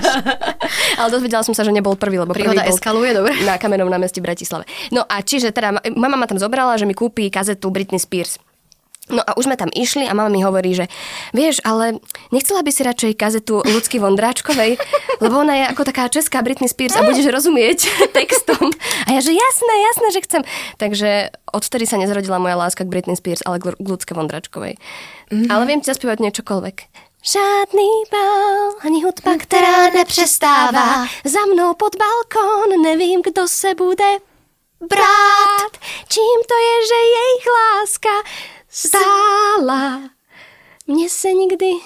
ale 0.99 1.09
dozvedela 1.13 1.45
som 1.45 1.53
sa, 1.53 1.61
že 1.61 1.69
nebol 1.69 1.93
prvý, 1.93 2.17
lebo 2.17 2.33
Príroda 2.33 2.65
prvý 2.65 2.73
bol 2.73 2.73
eskaluje, 2.73 3.11
dobre. 3.13 3.37
na 3.45 3.61
kamenom 3.61 3.85
námestí 3.85 4.17
v 4.17 4.33
Bratislave. 4.33 4.65
No 4.89 5.05
a 5.05 5.21
čiže 5.21 5.53
teda, 5.53 5.77
mama 5.93 6.17
ma 6.17 6.25
tam 6.25 6.41
zobrala, 6.41 6.73
že 6.73 6.89
mi 6.89 6.97
kúpi 6.97 7.29
kazetu 7.29 7.69
Britney 7.69 8.01
Spears. 8.01 8.41
No 9.11 9.19
a 9.19 9.35
už 9.35 9.51
sme 9.51 9.59
tam 9.59 9.67
išli 9.67 10.07
a 10.07 10.15
mama 10.15 10.31
mi 10.31 10.39
hovorí, 10.39 10.71
že 10.71 10.87
vieš, 11.35 11.59
ale 11.67 11.99
nechcela 12.31 12.63
by 12.63 12.71
si 12.71 12.87
radšej 12.87 13.19
kazetu 13.19 13.59
Ľudsky 13.59 13.99
Vondráčkovej, 13.99 14.79
lebo 15.19 15.43
ona 15.43 15.59
je 15.59 15.65
ako 15.75 15.83
taká 15.83 16.07
česká 16.07 16.39
Britney 16.39 16.71
Spears 16.71 16.95
a 16.95 17.03
budeš 17.03 17.27
rozumieť 17.27 17.83
textom. 18.15 18.71
A 19.03 19.09
ja, 19.11 19.19
že 19.19 19.35
jasné, 19.35 19.73
jasné, 19.91 20.07
že 20.15 20.23
chcem. 20.23 20.41
Takže 20.79 21.09
odtedy 21.51 21.83
sa 21.83 21.99
nezrodila 21.99 22.39
moja 22.39 22.55
láska 22.55 22.87
k 22.87 22.91
Britney 22.95 23.19
Spears, 23.19 23.43
ale 23.43 23.59
k 23.59 23.75
Ľudské 23.75 24.15
Vondráčkovej. 24.15 24.79
Mm. 25.35 25.51
Ale 25.51 25.67
viem 25.67 25.83
ti 25.83 25.91
zaspievať 25.91 26.23
niečokoľvek. 26.23 26.75
Žádný 27.23 27.91
bal, 28.11 28.71
ani 28.83 29.03
hudba, 29.03 29.31
která 29.39 29.87
nepřestává. 29.87 31.07
Za 31.23 31.43
mnou 31.53 31.73
pod 31.73 31.95
balkón, 31.95 32.81
nevím, 32.83 33.21
kdo 33.23 33.47
se 33.47 33.75
bude 33.75 34.19
brát. 34.79 35.73
Čím 36.07 36.37
to 36.47 36.55
je, 36.67 36.75
že 36.87 36.99
jejich 37.15 37.45
láska 37.59 38.09
stála. 38.73 40.09
Mne 40.89 41.05
sa 41.05 41.29
nikdy 41.29 41.77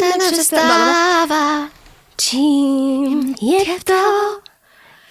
nepřestává. 0.00 1.68
Čím 2.16 3.34
je 3.42 3.76
to, 3.84 4.02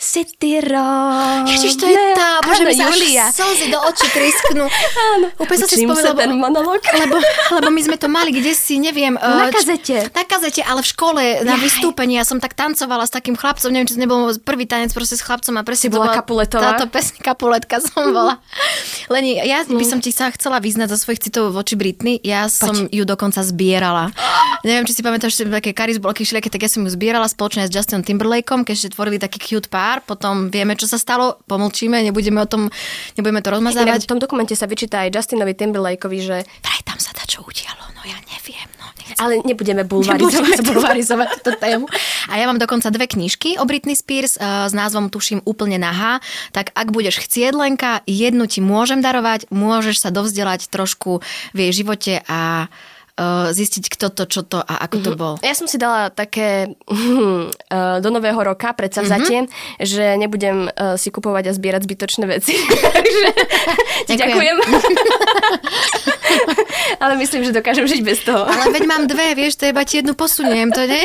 si 0.01 0.25
ty 0.25 0.57
rok. 0.57 1.45
Ježiš, 1.45 1.77
to 1.77 1.85
je 1.85 2.17
tá, 2.17 2.41
bože, 2.41 2.65
mi 2.65 2.73
sa 2.73 2.89
Julia. 2.89 3.29
slzy 3.29 3.69
do 3.69 3.77
očí 3.85 4.09
trisknú. 4.09 4.65
Áno. 5.13 5.29
Úplne 5.37 5.57
som 5.61 5.69
si 5.69 5.85
spomenula, 5.85 6.17
ten 6.17 6.33
monolog. 6.33 6.81
Lebo, 7.01 7.17
lebo 7.53 7.69
my 7.69 7.81
sme 7.81 7.97
to 7.97 8.07
mali 8.09 8.33
kde 8.33 8.53
si, 8.57 8.81
neviem. 8.81 9.13
Na 9.13 9.49
uh, 9.49 9.53
kazete. 9.53 10.09
Na 10.09 10.25
kazete, 10.25 10.61
ale 10.65 10.81
v 10.81 10.87
škole, 10.89 11.21
na 11.45 11.57
Jaj. 11.57 11.61
vystúpení. 11.61 12.17
Ja 12.17 12.25
som 12.25 12.41
tak 12.41 12.57
tancovala 12.57 13.05
s 13.05 13.13
takým 13.13 13.37
chlapcom, 13.37 13.69
neviem, 13.69 13.85
či 13.85 13.97
to 13.97 14.01
nebol 14.01 14.29
prvý 14.41 14.65
tanec 14.65 14.89
proste 14.89 15.17
s 15.17 15.23
chlapcom 15.25 15.53
a 15.57 15.61
presne 15.61 15.93
bola 15.93 16.17
Kapuletová. 16.17 16.77
Táto 16.77 16.89
pesň 16.89 17.21
Kapuletka 17.21 17.77
som 17.81 18.09
bola. 18.09 18.41
Leni, 19.13 19.37
ja 19.37 19.61
by 19.65 19.85
som 19.85 20.01
ti 20.01 20.09
sa 20.09 20.33
chcela 20.33 20.57
vyznať 20.57 20.93
za 20.93 20.97
svojich 20.97 21.29
citov 21.29 21.53
voči 21.53 21.77
Britney. 21.77 22.17
Ja 22.25 22.49
som 22.49 22.89
Poď. 22.89 22.93
ju 22.93 23.03
dokonca 23.05 23.41
zbierala. 23.45 24.09
neviem, 24.67 24.85
či 24.87 24.97
si 24.97 25.01
pamätáš, 25.01 25.37
že 25.37 25.49
také 25.49 25.75
Karis 25.75 25.97
bloky 26.01 26.23
všelijaké, 26.23 26.49
tak 26.53 26.63
ja 26.65 26.69
som 26.71 26.85
ju 26.85 26.89
zbierala 26.93 27.27
spoločne 27.27 27.67
s 27.67 27.73
Justinom 27.73 28.05
Timberlakeom, 28.05 28.63
keď 28.63 28.73
ešte 28.77 28.89
tvorili 28.95 29.17
taký 29.17 29.37
cute 29.41 29.67
pár 29.67 29.90
pár, 29.91 29.99
potom 30.07 30.47
vieme, 30.47 30.79
čo 30.79 30.87
sa 30.87 30.95
stalo, 30.95 31.43
pomlčíme, 31.51 31.99
nebudeme 31.99 32.39
o 32.39 32.47
tom, 32.47 32.71
nebudeme 33.19 33.43
to 33.43 33.51
rozmazávať. 33.51 34.07
v 34.07 34.11
tom 34.15 34.23
dokumente 34.23 34.55
sa 34.55 34.63
vyčíta 34.63 35.03
aj 35.03 35.11
Justinovi 35.11 35.51
Timberlakeovi, 35.51 36.19
že... 36.23 36.37
Vraj 36.63 36.81
tam 36.87 36.95
sa 36.95 37.11
dá 37.11 37.27
čo 37.27 37.43
udialo, 37.43 37.91
no 37.91 38.01
ja 38.07 38.15
neviem. 38.31 38.67
No, 38.79 38.87
nechcem. 38.95 39.19
Ale 39.19 39.43
nebudeme 39.43 39.83
bulvarizovať. 39.83 40.23
Nebudeme 40.23 40.55
bulvarizovať 40.71 41.27
túto 41.43 41.51
tému. 41.59 41.85
A 42.31 42.39
ja 42.39 42.47
mám 42.47 42.55
dokonca 42.55 42.87
dve 42.87 43.11
knižky 43.11 43.59
o 43.59 43.67
Britney 43.67 43.99
Spears 43.99 44.39
uh, 44.39 44.71
s 44.71 44.73
názvom 44.73 45.11
Tuším 45.11 45.43
úplne 45.43 45.75
nahá. 45.75 46.23
Tak 46.55 46.71
ak 46.71 46.87
budeš 46.95 47.19
chcieť 47.27 47.51
Lenka, 47.51 47.99
jednu 48.07 48.47
ti 48.47 48.63
môžem 48.63 49.03
darovať, 49.03 49.51
môžeš 49.51 49.99
sa 49.99 50.09
dovzdelať 50.15 50.71
trošku 50.71 51.19
v 51.51 51.57
jej 51.67 51.83
živote 51.83 52.23
a 52.31 52.71
zistiť, 53.51 53.91
kto 53.91 54.09
to, 54.09 54.23
čo 54.25 54.41
to 54.41 54.57
a 54.61 54.87
ako 54.87 54.97
to 55.03 55.11
mhm. 55.13 55.19
bol. 55.19 55.33
Ja 55.43 55.53
som 55.53 55.69
si 55.69 55.77
dala 55.77 56.09
také 56.09 56.73
uh, 56.89 57.99
do 58.03 58.09
nového 58.09 58.39
roka 58.39 58.73
predsavzatie, 58.73 59.45
mm-hmm. 59.45 59.83
že 59.83 60.17
nebudem 60.17 60.71
uh, 60.71 60.97
si 60.97 61.13
kupovať 61.13 61.49
a 61.49 61.53
zbierať 61.53 61.85
zbytočné 61.85 62.25
veci. 62.25 62.55
Takže 64.07 64.09
ďakujem. 64.09 64.57
Ale 67.03 67.19
myslím, 67.19 67.43
že 67.43 67.51
dokážem 67.51 67.87
žiť 67.87 68.01
bez 68.01 68.23
toho. 68.23 68.47
Ale 68.47 68.71
veď 68.71 68.83
mám 68.87 69.03
dve, 69.05 69.35
vieš, 69.35 69.59
to 69.59 69.67
iba 69.67 69.83
ti 69.83 69.99
jednu 69.99 70.15
posuniem, 70.15 70.71
to 70.71 70.85
nie? 70.85 71.03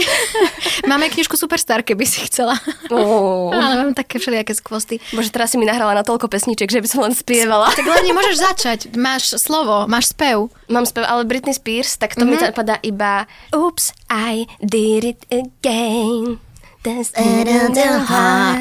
Máme 0.87 1.11
knižku 1.11 1.35
Superstar, 1.35 1.83
keby 1.83 2.07
si 2.07 2.31
chcela. 2.31 2.55
Oh. 2.93 3.51
Ale 3.51 3.83
mám 3.83 3.93
také 3.97 4.23
všelijaké 4.23 4.55
skvosty. 4.55 5.03
Bože, 5.13 5.35
teraz 5.35 5.53
si 5.53 5.59
mi 5.59 5.67
nahrala 5.67 5.97
na 5.97 6.05
toľko 6.07 6.31
pesniček, 6.31 6.71
že 6.71 6.83
by 6.83 6.89
som 6.89 7.01
len 7.03 7.15
spievala. 7.17 7.73
Tak 7.75 7.87
len 7.87 8.07
nemôžeš 8.07 8.37
začať. 8.39 8.79
Máš 8.95 9.35
slovo, 9.41 9.91
máš 9.91 10.15
spev. 10.15 10.49
Mám 10.71 10.87
spev, 10.87 11.07
ale 11.07 11.27
Britney 11.27 11.55
Spears, 11.55 11.96
tak 11.97 12.15
to 12.15 12.25
mm-hmm. 12.25 12.31
mi 12.31 12.37
mhm. 12.39 12.47
napadá 12.53 12.77
iba 12.85 13.27
Oops, 13.53 13.93
I 14.11 14.47
did 14.61 15.05
it 15.05 15.21
again. 15.33 16.46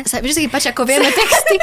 Sa 0.09 0.17
vždy 0.21 0.49
páči, 0.49 0.73
ako 0.73 0.83
vieme 0.87 1.09
texty. 1.13 1.55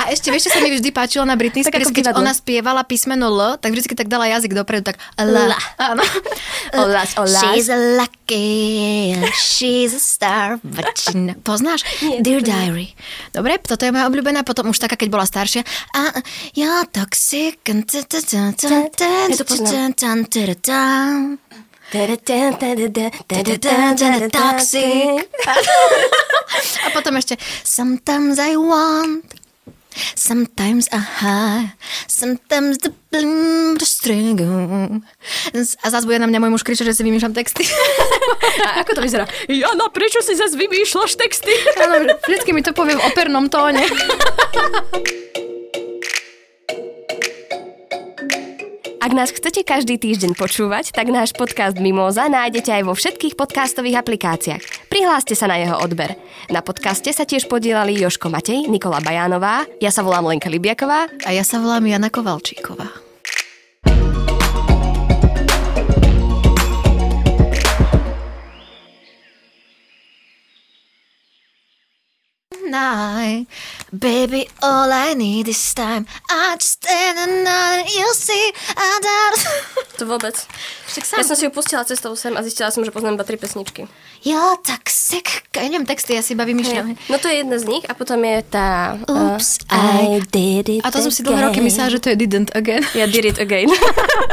A 0.00 0.08
ešte 0.12 0.32
vieš, 0.32 0.48
čo 0.48 0.56
sa 0.56 0.60
mi 0.64 0.72
vždy 0.72 0.88
páčilo 0.90 1.28
na 1.28 1.36
Britney 1.36 1.60
Spears, 1.60 1.92
keď 1.92 2.16
ona 2.16 2.32
spievala 2.32 2.82
písmeno 2.88 3.28
L, 3.28 3.60
tak 3.60 3.76
vždy 3.76 3.92
tak 3.92 4.08
dala 4.08 4.24
jazyk 4.32 4.56
dopredu, 4.56 4.88
tak 4.92 4.96
L. 5.20 5.36
Áno. 5.76 6.02
Olas, 6.86 7.14
olas. 7.16 7.40
She's 7.40 7.68
a 7.70 7.78
lucky, 7.78 9.14
she's 9.32 9.94
a 9.94 10.02
star, 10.02 10.58
vagina. 10.60 11.38
Poznáš? 11.40 11.86
Nie, 12.02 12.20
Dear 12.20 12.42
Diary. 12.42 12.92
Dobre, 13.30 13.56
toto 13.62 13.86
je 13.86 13.94
moja 13.94 14.10
obľúbená, 14.10 14.42
potom 14.42 14.74
už 14.74 14.82
taká, 14.82 14.98
keď 14.98 15.08
bola 15.14 15.24
staršia. 15.24 15.62
A 15.94 16.20
ja 16.58 16.82
toxic. 16.90 17.60
Toxic. 24.32 25.22
A 26.82 26.88
potom 26.90 27.14
ešte 27.14 27.38
Sometimes 27.62 28.42
I 28.42 28.58
want 28.58 29.46
Sometimes 30.12 30.92
I 30.92 31.00
high, 31.00 31.72
sometimes 32.04 32.76
the 32.84 32.92
string. 33.88 34.36
A 35.80 35.86
zase 35.88 36.04
bude 36.04 36.20
na 36.20 36.28
mňa 36.28 36.36
môj 36.36 36.52
muž 36.52 36.62
kričať, 36.68 36.92
že 36.92 37.00
si 37.00 37.02
vymýšľam 37.04 37.32
texty. 37.32 37.64
A 38.68 38.84
ako 38.84 39.00
to 39.00 39.00
vyzerá? 39.00 39.24
Jana, 39.48 39.88
prečo 39.88 40.20
si 40.20 40.36
zase 40.36 40.52
vymýšľaš 40.60 41.16
texty? 41.16 41.48
Áno, 41.80 42.12
vždycky 42.28 42.52
mi 42.52 42.60
to 42.60 42.76
povie 42.76 42.92
v 42.92 43.04
opernom 43.08 43.48
tóne. 43.48 43.88
Ak 49.06 49.14
nás 49.14 49.30
chcete 49.30 49.62
každý 49.62 50.02
týždeň 50.02 50.34
počúvať, 50.34 50.90
tak 50.90 51.14
náš 51.14 51.30
podcast 51.30 51.78
Mimoza 51.78 52.26
nájdete 52.26 52.74
aj 52.74 52.82
vo 52.90 52.98
všetkých 52.98 53.38
podcastových 53.38 54.02
aplikáciách. 54.02 54.90
Prihláste 54.90 55.38
sa 55.38 55.46
na 55.46 55.62
jeho 55.62 55.78
odber. 55.78 56.18
Na 56.50 56.58
podcaste 56.58 57.14
sa 57.14 57.22
tiež 57.22 57.46
podielali 57.46 57.94
Joško 58.02 58.34
Matej, 58.34 58.66
Nikola 58.66 58.98
Bajánová, 58.98 59.62
ja 59.78 59.94
sa 59.94 60.02
volám 60.02 60.26
Lenka 60.34 60.50
Libiaková 60.50 61.06
a 61.22 61.30
ja 61.30 61.46
sa 61.46 61.62
volám 61.62 61.86
Jana 61.86 62.10
Kovalčíková. 62.10 63.05
Night. 72.70 73.46
Baby, 73.92 74.48
all 74.62 74.92
I 74.92 75.14
need 75.14 75.48
is 75.48 75.74
time. 75.74 76.06
I 76.28 76.56
just 76.58 76.82
stand 76.82 77.18
the 77.18 77.42
night, 77.44 77.86
you 77.88 78.08
see, 78.14 78.52
I 78.76 79.00
doubt... 79.00 79.36
To 79.98 80.04
vôbec. 80.04 80.36
Ja 81.16 81.24
som 81.24 81.32
si 81.32 81.48
ju 81.48 81.50
pustila 81.50 81.80
cestou 81.88 82.12
sem 82.12 82.36
a 82.36 82.44
zistila 82.44 82.68
som, 82.68 82.84
že 82.84 82.92
poznám 82.92 83.16
iba 83.16 83.24
tri 83.24 83.40
pesničky. 83.40 83.88
Jo, 84.20 84.60
tak 84.60 84.92
sick. 84.92 85.48
Ja 85.56 85.64
neviem 85.64 85.88
texty, 85.88 86.12
ja 86.12 86.20
si 86.20 86.36
iba 86.36 86.44
vymýšľam. 86.44 87.00
No 87.08 87.16
to 87.16 87.32
je 87.32 87.40
jedna 87.40 87.56
z 87.56 87.64
nich 87.64 87.84
a 87.88 87.96
potom 87.96 88.20
je 88.20 88.44
tá... 88.44 89.00
Oops, 89.08 89.50
uh, 89.72 90.12
I 90.12 90.20
did 90.28 90.68
it 90.68 90.82
A 90.84 90.92
to 90.92 91.00
som 91.00 91.08
si 91.08 91.24
dlhé 91.24 91.48
roky 91.48 91.64
myslela, 91.64 91.88
že 91.88 92.00
to 92.02 92.12
je 92.12 92.16
didn't 92.20 92.52
again. 92.52 92.84
Ja 92.92 93.08
did 93.08 93.24
it 93.24 93.40
again. 93.40 93.72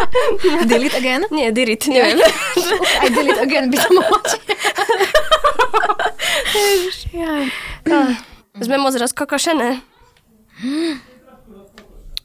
did 0.72 0.84
it 0.84 0.96
again? 1.00 1.24
Nie, 1.32 1.56
did 1.56 1.72
it, 1.72 1.88
neviem. 1.88 2.20
I 3.06 3.08
did 3.08 3.26
it 3.32 3.40
again 3.40 3.72
by 3.72 3.78
to 3.80 3.90
mohlo 3.96 4.20
ja. 7.14 7.34
Sme 8.60 8.76
moc 8.78 8.94
rozkokošené. 8.94 9.82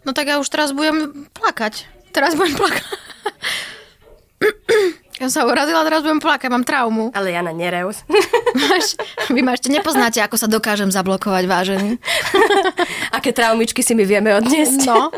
No 0.05 0.11
tak 0.13 0.29
ja 0.29 0.41
už 0.41 0.49
teraz 0.49 0.73
budem 0.73 1.29
plakať. 1.37 1.89
Teraz 2.13 2.37
budem 2.37 2.57
plakať. 2.57 2.85
Ja 5.19 5.27
sa 5.27 5.43
urazila, 5.43 5.83
teraz 5.83 6.07
budem 6.07 6.23
plakať, 6.23 6.47
mám 6.47 6.63
traumu. 6.63 7.11
Ale 7.11 7.35
Jana, 7.35 7.51
nereus. 7.51 8.07
Máš, 8.55 8.95
vy 9.35 9.43
ma 9.43 9.59
ešte 9.59 9.67
nepoznáte, 9.67 10.23
ako 10.23 10.39
sa 10.39 10.47
dokážem 10.47 10.95
zablokovať, 10.95 11.45
vážený. 11.51 11.99
Aké 13.11 13.35
traumičky 13.35 13.83
si 13.83 13.99
my 13.99 14.07
vieme 14.07 14.31
odniesť. 14.39 14.87
No, 14.87 15.11